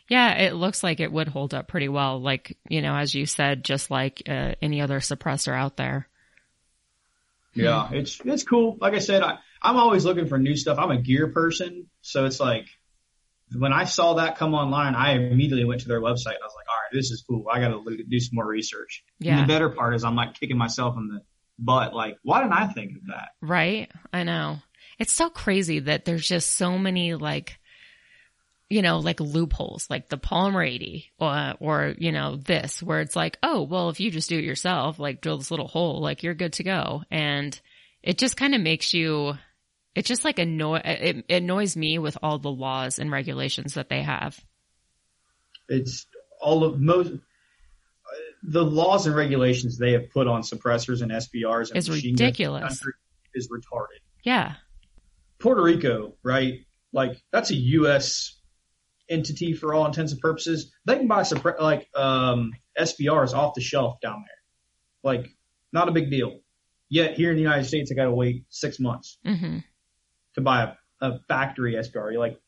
[0.08, 2.20] Yeah, it looks like it would hold up pretty well.
[2.20, 6.08] Like, you know, as you said, just like uh, any other suppressor out there.
[7.54, 8.76] Yeah, it's it's cool.
[8.80, 10.78] Like I said, I I'm always looking for new stuff.
[10.78, 12.66] I'm a gear person, so it's like
[13.56, 16.54] when I saw that come online, I immediately went to their website and I was
[16.56, 17.44] like, all right, this is cool.
[17.52, 19.04] I got to do some more research.
[19.20, 19.40] And Yeah.
[19.42, 21.20] the better part is I'm like kicking myself in the
[21.58, 21.94] butt.
[21.94, 23.28] Like, why didn't I think of that?
[23.40, 23.92] Right?
[24.12, 24.58] I know.
[24.98, 27.58] It's so crazy that there's just so many like
[28.70, 33.00] you know, like loopholes, like the Polymer 80 or, uh, or, you know, this where
[33.00, 36.00] it's like, oh, well, if you just do it yourself, like drill this little hole,
[36.00, 37.02] like you're good to go.
[37.10, 37.58] And
[38.02, 39.34] it just kind of makes you,
[39.94, 43.88] it just like annoy, it, it annoys me with all the laws and regulations that
[43.88, 44.38] they have.
[45.68, 46.06] It's
[46.40, 47.12] all of most
[48.42, 52.38] the laws and regulations they have put on suppressors and SBRs and It's machine guns
[52.38, 52.82] in the ridiculous.
[53.34, 54.00] is retarded.
[54.22, 54.54] Yeah.
[55.38, 56.60] Puerto Rico, right?
[56.92, 58.38] Like that's a U.S.
[59.08, 60.72] entity for all intents and purposes.
[60.84, 65.28] They can buy suppre- like um, SBRs off the shelf down there, like
[65.72, 66.40] not a big deal.
[66.88, 69.58] Yet here in the United States, I got to wait six months hmm
[70.34, 72.12] to buy a, a factory SBR.
[72.12, 72.40] You're like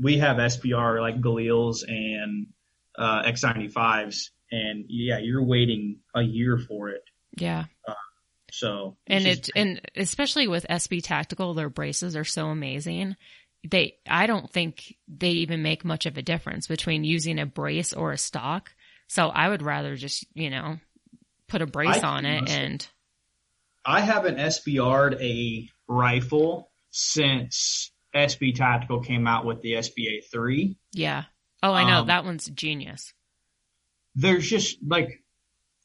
[0.00, 2.48] we have SBR like Galils and
[2.98, 7.02] uh, X95s, and yeah, you're waiting a year for it.
[7.36, 7.64] Yeah.
[8.52, 13.16] So and it's it and especially with SB Tactical, their braces are so amazing.
[13.70, 17.92] They, I don't think they even make much of a difference between using a brace
[17.92, 18.72] or a stock.
[19.06, 20.78] So I would rather just, you know,
[21.48, 22.86] put a brace I on it and
[23.84, 30.76] I haven't SBR'd a rifle since SB Tactical came out with the SBA three.
[30.92, 31.24] yeah.
[31.62, 33.14] Oh, I know Um, that one's genius.
[34.14, 35.22] There's just like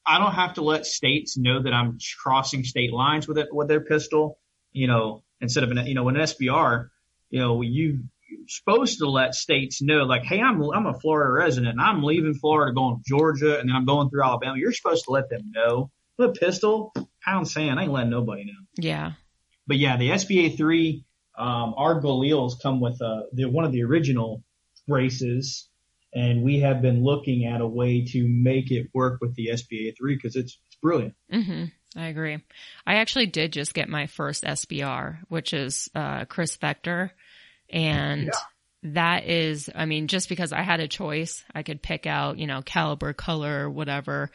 [0.06, 3.68] I don't have to let states know that I'm crossing state lines with it with
[3.70, 4.40] their pistol.
[4.72, 6.90] You know, instead of an you know an SBR,
[7.30, 11.32] you know you you're supposed to let states know like, hey, I'm I'm a Florida
[11.32, 14.58] resident and I'm leaving Florida going to Georgia and then I'm going through Alabama.
[14.58, 15.92] You're supposed to let them know.
[16.18, 18.52] With a pistol, pound sand, I ain't letting nobody know.
[18.76, 19.14] Yeah.
[19.68, 21.06] but yeah, the SBA three,
[21.38, 24.44] um, our Galils come with uh, the one of the original
[24.88, 25.70] braces,
[26.14, 29.96] and we have been looking at a way to make it work with the SBA
[29.98, 31.16] three because it's it's brilliant.
[31.32, 31.66] hmm
[31.96, 32.38] I agree.
[32.86, 37.12] I actually did just get my first SBR, which is uh, KRISS Vector,
[37.72, 38.32] and Yeah.
[38.94, 42.48] that is, I mean, just because I had a choice, I could pick out, you
[42.48, 44.30] know, caliber, color, whatever.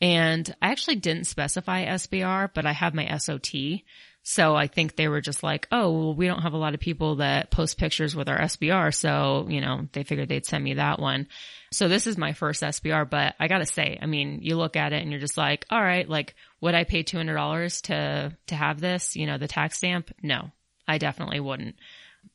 [0.00, 3.80] And I actually didn't specify SBR, but I have my SOT.
[4.22, 6.80] So I think they were just like, oh, well, we don't have a lot of
[6.80, 8.94] people that post pictures with our SBR.
[8.94, 11.28] So, you know, they figured they'd send me that one.
[11.72, 14.92] So this is my first SBR, but I gotta say, I mean, you look at
[14.92, 18.80] it and you're just like, all right, like, would I pay $200 to, to have
[18.80, 20.10] this, you know, the tax stamp?
[20.22, 20.50] No,
[20.86, 21.76] I definitely wouldn't.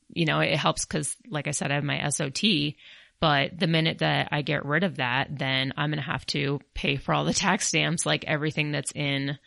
[0.09, 2.75] You know, it helps cause like I said, I have my SOT,
[3.19, 6.59] But the minute that I get rid of that, then I'm going to have to
[6.73, 9.37] pay for all the tax stamps, like everything that's in,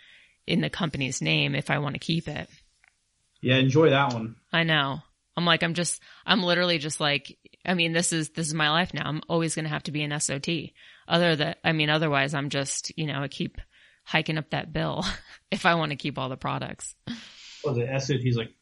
[0.47, 2.49] in the company's name if I want to keep it.
[3.41, 4.37] Yeah, enjoy that one.
[4.53, 5.01] I know.
[5.37, 8.71] I'm like, I'm just, I'm literally just like, I mean, this is, this is my
[8.71, 9.07] life now.
[9.07, 10.49] I'm always going to have to be an SOT.
[11.07, 13.59] Other that, I mean, otherwise I'm just, you know, I keep
[14.07, 15.05] hiking up that bill
[15.51, 16.95] if I want to keep all the products.
[17.63, 18.53] Well, the SOT's like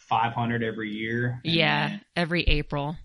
[0.00, 1.40] 500 every year.
[1.44, 2.96] Yeah, then, every April.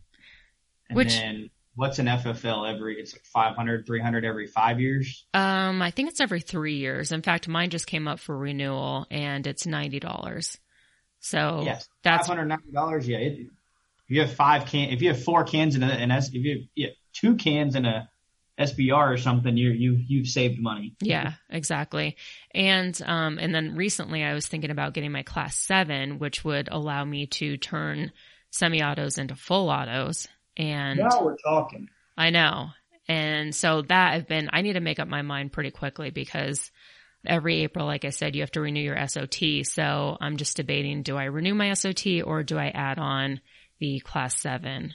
[0.90, 3.00] and which- then what's an FFL every?
[3.00, 5.26] It's like 500, 300 every five years.
[5.34, 7.12] Um, I think it's every three years.
[7.12, 10.58] In fact, mine just came up for renewal and it's $90.
[11.22, 13.08] So yes, that's, five hundred ninety dollars.
[13.08, 13.48] Yeah, it, if
[14.08, 16.52] you have five can, if you have four cans in a, an S, if you
[16.52, 18.10] have yeah, two cans in a
[18.62, 20.96] SBR or something, you you you've saved money.
[21.02, 22.18] yeah, exactly.
[22.54, 26.70] And, um, and then recently I was thinking about getting my class seven, which would
[26.72, 28.12] allow me to turn
[28.52, 30.28] semi-autos into full autos.
[30.58, 31.88] And Now we're talking.
[32.18, 32.70] I know.
[33.08, 36.72] And so that I've been, I need to make up my mind pretty quickly because
[37.26, 39.66] every April, like I said, you have to renew your SOT.
[39.66, 43.42] So I'm just debating, do I renew my SOT or do I add on
[43.80, 44.94] the class seven?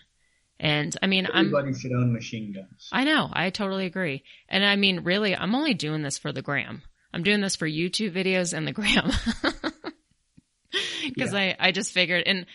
[0.58, 2.88] And I mean, I'm, Everybody should own machine guns.
[2.92, 4.22] I know, I totally agree.
[4.48, 6.82] And I mean, really, I'm only doing this for the gram.
[7.12, 9.10] I'm doing this for YouTube videos and the gram.
[11.18, 12.46] Cause I, I just figured, and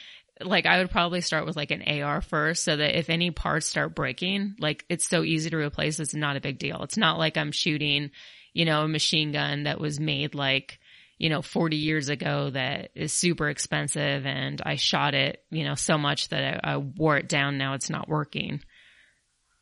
[0.43, 3.67] like I would probably start with like an AR first so that if any parts
[3.67, 6.83] start breaking, like it's so easy to replace, it's not a big deal.
[6.83, 8.11] It's not like I'm shooting,
[8.53, 10.79] you know, a machine gun that was made like,
[11.21, 15.75] you know, 40 years ago that is super expensive and I shot it, you know,
[15.75, 17.59] so much that I, I wore it down.
[17.59, 18.59] Now it's not working.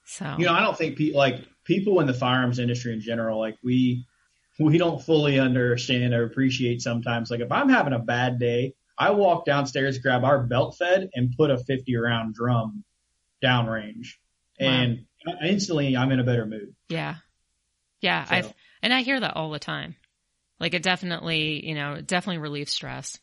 [0.06, 3.40] So, You know, I don't think pe- like people in the firearms industry in general,
[3.40, 4.06] like we
[4.58, 7.30] we don't fully understand or appreciate sometimes.
[7.30, 11.34] Like if I'm having a bad day, I walk downstairs, grab our belt fed, and
[11.36, 12.86] put a 50 round drum
[13.44, 14.08] downrange,
[14.60, 16.74] and uh, instantly I'm in a better mood.
[16.88, 17.16] Yeah.
[18.00, 18.24] Yeah.
[18.24, 19.96] So- I've, and I hear that all the time.
[20.60, 23.18] Like it definitely, you know, definitely relieves stress.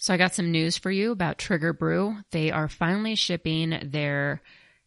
[0.00, 2.16] So I got some news for you about Trigger Brew.
[2.30, 4.40] They are finally shipping their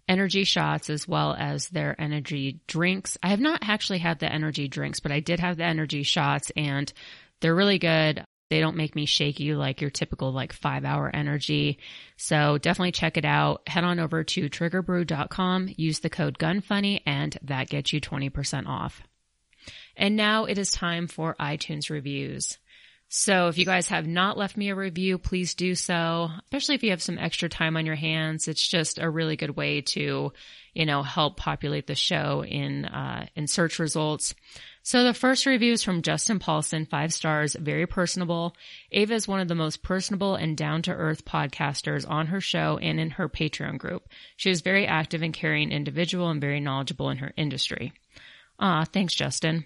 [0.07, 3.17] energy shots as well as their energy drinks.
[3.21, 6.51] I have not actually had the energy drinks, but I did have the energy shots
[6.55, 6.91] and
[7.39, 8.25] they're really good.
[8.51, 11.79] They don't make me shaky like your typical like five hour energy.
[12.17, 13.61] So definitely check it out.
[13.65, 19.03] Head on over to triggerbrew.com, use the code GUNFUNNY and that gets you 20% off.
[19.95, 22.57] And now it is time for iTunes reviews.
[23.07, 26.83] So if you guys have not left me a review, please do so, especially if
[26.83, 28.49] you have some extra time on your hands.
[28.49, 30.33] It's just a really good way to,
[30.73, 34.35] you know, help populate the show in, uh, in search results.
[34.83, 38.55] So the first review is from Justin Paulson, five stars, very personable.
[38.91, 42.79] Ava is one of the most personable and down to earth podcasters on her show
[42.81, 44.07] and in her Patreon group.
[44.37, 47.93] She is very active and caring individual and very knowledgeable in her industry.
[48.59, 49.65] Ah, thanks, Justin.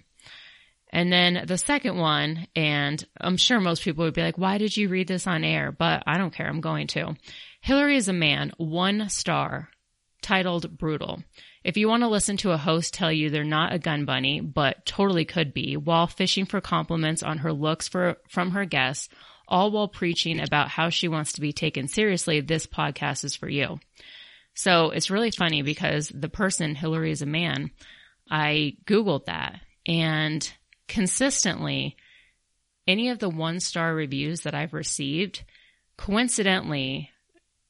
[0.90, 4.76] And then the second one, and I'm sure most people would be like, why did
[4.76, 5.72] you read this on air?
[5.72, 6.46] But I don't care.
[6.46, 7.16] I'm going to.
[7.60, 9.70] Hillary is a man, one star,
[10.22, 11.22] titled Brutal.
[11.66, 14.40] If you want to listen to a host tell you they're not a gun bunny,
[14.40, 19.08] but totally could be, while fishing for compliments on her looks for, from her guests,
[19.48, 23.48] all while preaching about how she wants to be taken seriously, this podcast is for
[23.48, 23.80] you.
[24.54, 27.72] So it's really funny because the person, Hillary is a man,
[28.30, 30.48] I Googled that and
[30.86, 31.96] consistently
[32.86, 35.42] any of the one star reviews that I've received,
[35.96, 37.10] coincidentally,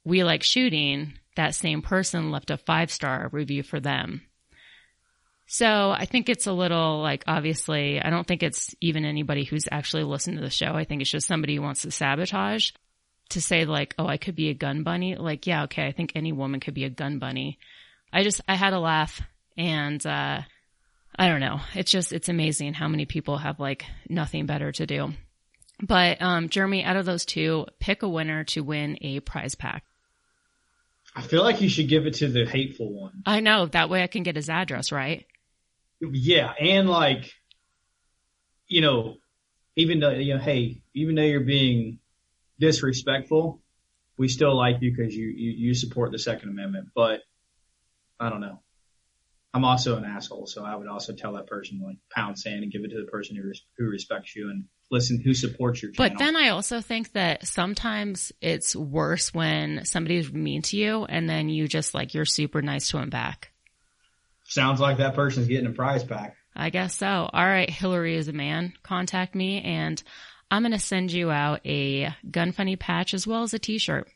[0.04, 4.22] we like shooting, that same person left a five star review for them.
[5.46, 9.68] So I think it's a little like, obviously, I don't think it's even anybody who's
[9.70, 10.72] actually listened to the show.
[10.72, 12.72] I think it's just somebody who wants to sabotage
[13.30, 15.14] to say like, oh, I could be a gun bunny.
[15.14, 15.86] Like, yeah, okay.
[15.86, 17.58] I think any woman could be a gun bunny.
[18.12, 19.20] I just, I had a laugh
[19.56, 20.40] and, uh,
[21.18, 21.60] I don't know.
[21.74, 25.12] It's just, it's amazing how many people have like nothing better to do.
[25.80, 29.84] But, um, Jeremy, out of those two, pick a winner to win a prize pack.
[31.16, 33.22] I feel like you should give it to the hateful one.
[33.24, 35.24] I know that way I can get his address, right?
[35.98, 37.32] Yeah, and like,
[38.68, 39.16] you know,
[39.76, 42.00] even though you know, hey, even though you're being
[42.60, 43.62] disrespectful,
[44.18, 46.88] we still like you because you, you you support the Second Amendment.
[46.94, 47.20] But
[48.20, 48.60] I don't know.
[49.54, 52.70] I'm also an asshole, so I would also tell that person like pound sand and
[52.70, 55.92] give it to the person who res- who respects you and listen who supports your
[55.92, 56.10] channel.
[56.10, 61.28] But then I also think that sometimes it's worse when somebody's mean to you and
[61.28, 63.50] then you just like, you're super nice to him back.
[64.44, 66.36] sounds like that person's getting a prize pack.
[66.54, 67.06] I guess so.
[67.06, 67.68] All right.
[67.68, 68.72] Hillary is a man.
[68.82, 70.02] Contact me and
[70.50, 74.08] I'm going to send you out a Gun Funny patch as well as a t-shirt.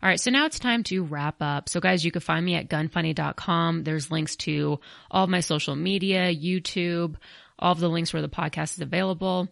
[0.00, 1.68] All right, so now it's time to wrap up.
[1.68, 3.82] So guys, you can find me at gunfunny.com.
[3.82, 4.78] There's links to
[5.10, 7.16] all of my social media, YouTube,
[7.58, 9.48] all of the links where the podcast is available.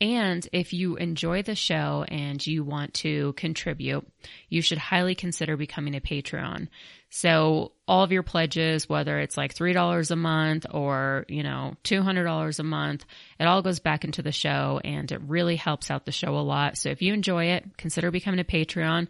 [0.00, 4.06] And if you enjoy the show and you want to contribute,
[4.48, 6.68] you should highly consider becoming a Patreon.
[7.10, 12.58] So all of your pledges, whether it's like $3 a month or, you know, $200
[12.58, 13.04] a month,
[13.38, 16.40] it all goes back into the show and it really helps out the show a
[16.40, 16.78] lot.
[16.78, 19.08] So if you enjoy it, consider becoming a Patreon.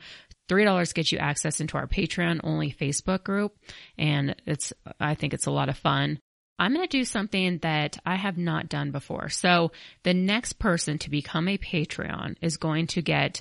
[0.48, 3.54] $3 gets you access into our Patreon only Facebook group.
[3.96, 6.18] And it's, I think it's a lot of fun.
[6.60, 9.30] I'm going to do something that I have not done before.
[9.30, 9.72] So
[10.02, 13.40] the next person to become a Patreon is going to get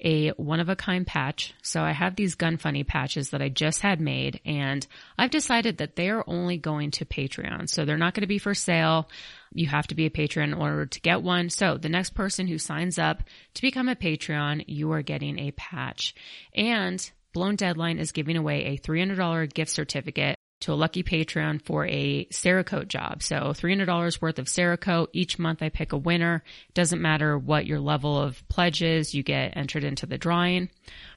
[0.00, 1.54] a one of a kind patch.
[1.62, 4.86] So I have these gun funny patches that I just had made and
[5.18, 7.68] I've decided that they are only going to Patreon.
[7.68, 9.08] So they're not going to be for sale.
[9.52, 11.50] You have to be a patron in order to get one.
[11.50, 13.24] So the next person who signs up
[13.54, 16.14] to become a Patreon, you are getting a patch
[16.54, 21.86] and Blown Deadline is giving away a $300 gift certificate to a lucky patron for
[21.86, 23.22] a Cerakote job.
[23.22, 25.08] So $300 worth of Cerakote.
[25.12, 26.42] Each month I pick a winner.
[26.74, 30.70] Doesn't matter what your level of pledge is, you get entered into the drawing.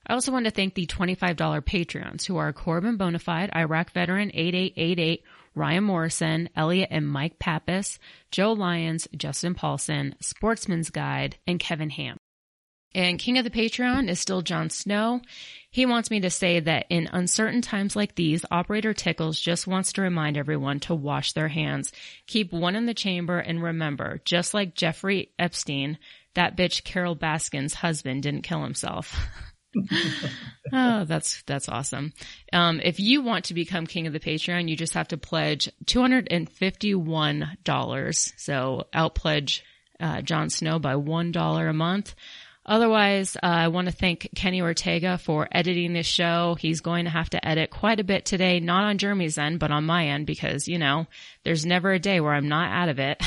[0.07, 5.23] I also want to thank the $25 patrons who are Corbin Bonafide, Iraq veteran 8888,
[5.55, 7.97] Ryan Morrison, Elliot and Mike Pappas,
[8.29, 12.17] Joe Lyons, Justin Paulson, Sportsman's Guide, and Kevin Ham.
[12.95, 15.21] And King of the Patreon is still Jon Snow.
[15.69, 19.91] He wants me to say that in uncertain times like these, Operator Tickles just wants
[19.93, 21.91] to remind everyone to wash their hands,
[22.25, 25.97] keep one in the chamber, and remember, just like Jeffrey Epstein,
[26.35, 29.13] that bitch Carole Baskin's husband didn't kill himself.
[30.73, 32.13] oh, that's that's awesome.
[32.53, 35.69] Um, if you want to become king of the Patreon, you just have to pledge
[35.85, 38.31] two hundred and fifty-one dollars.
[38.37, 39.65] So out pledge
[39.99, 42.15] uh, Jon Snow by one dollar a month.
[42.65, 46.55] Otherwise, uh, I want to thank Kenny Ortega for editing this show.
[46.59, 49.69] He's going to have to edit quite a bit today, not on Jeremy's end, but
[49.69, 51.05] on my end because, you know,
[51.43, 53.21] there's never a day where I'm not out of it.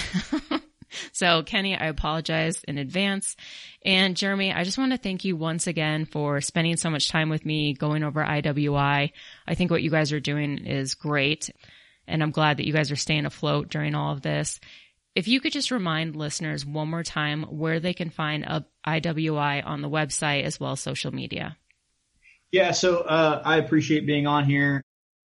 [1.13, 3.37] so Kenny, I apologize in advance.
[3.85, 7.29] And Jeremy, I just want to thank you once again for spending so much time
[7.29, 9.13] with me going over IWI.
[9.47, 11.49] I think what you guys are doing is great.
[12.09, 14.59] And I'm glad that you guys are staying afloat during all of this.
[15.19, 19.67] If you could just remind listeners one more time where they can find a IWI
[19.67, 21.57] on the website as well as social media.
[22.53, 24.81] Yeah, so uh, I appreciate being on here.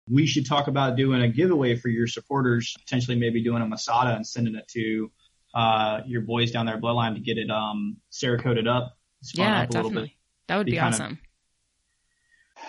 [0.08, 4.16] We should talk about doing a giveaway for your supporters, potentially maybe doing a Masada
[4.16, 5.10] and sending it to
[5.54, 8.96] uh, your boys down there, Bloodline, to get it um, Cerakoted up.
[9.34, 10.16] Yeah, up definitely.
[10.48, 11.12] That would be, be awesome.
[11.12, 11.18] Of,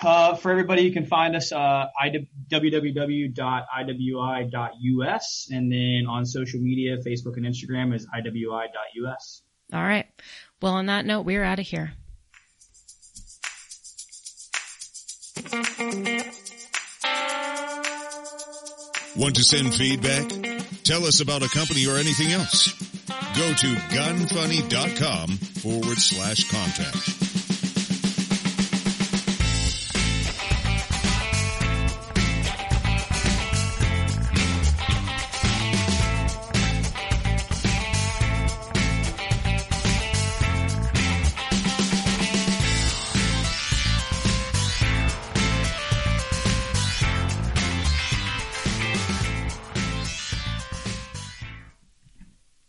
[0.02, 1.86] uh, for everybody, you can find us uh,
[2.52, 3.38] www.iwi.us,
[5.52, 9.42] and then on social media, Facebook and Instagram is iwi.us.
[9.72, 10.08] All right.
[10.62, 11.94] Well, on that note, we're out of here.
[19.16, 20.28] Want to send feedback?
[20.84, 22.72] Tell us about a company or anything else.
[23.36, 27.23] Go to gunfunny.com forward slash contact.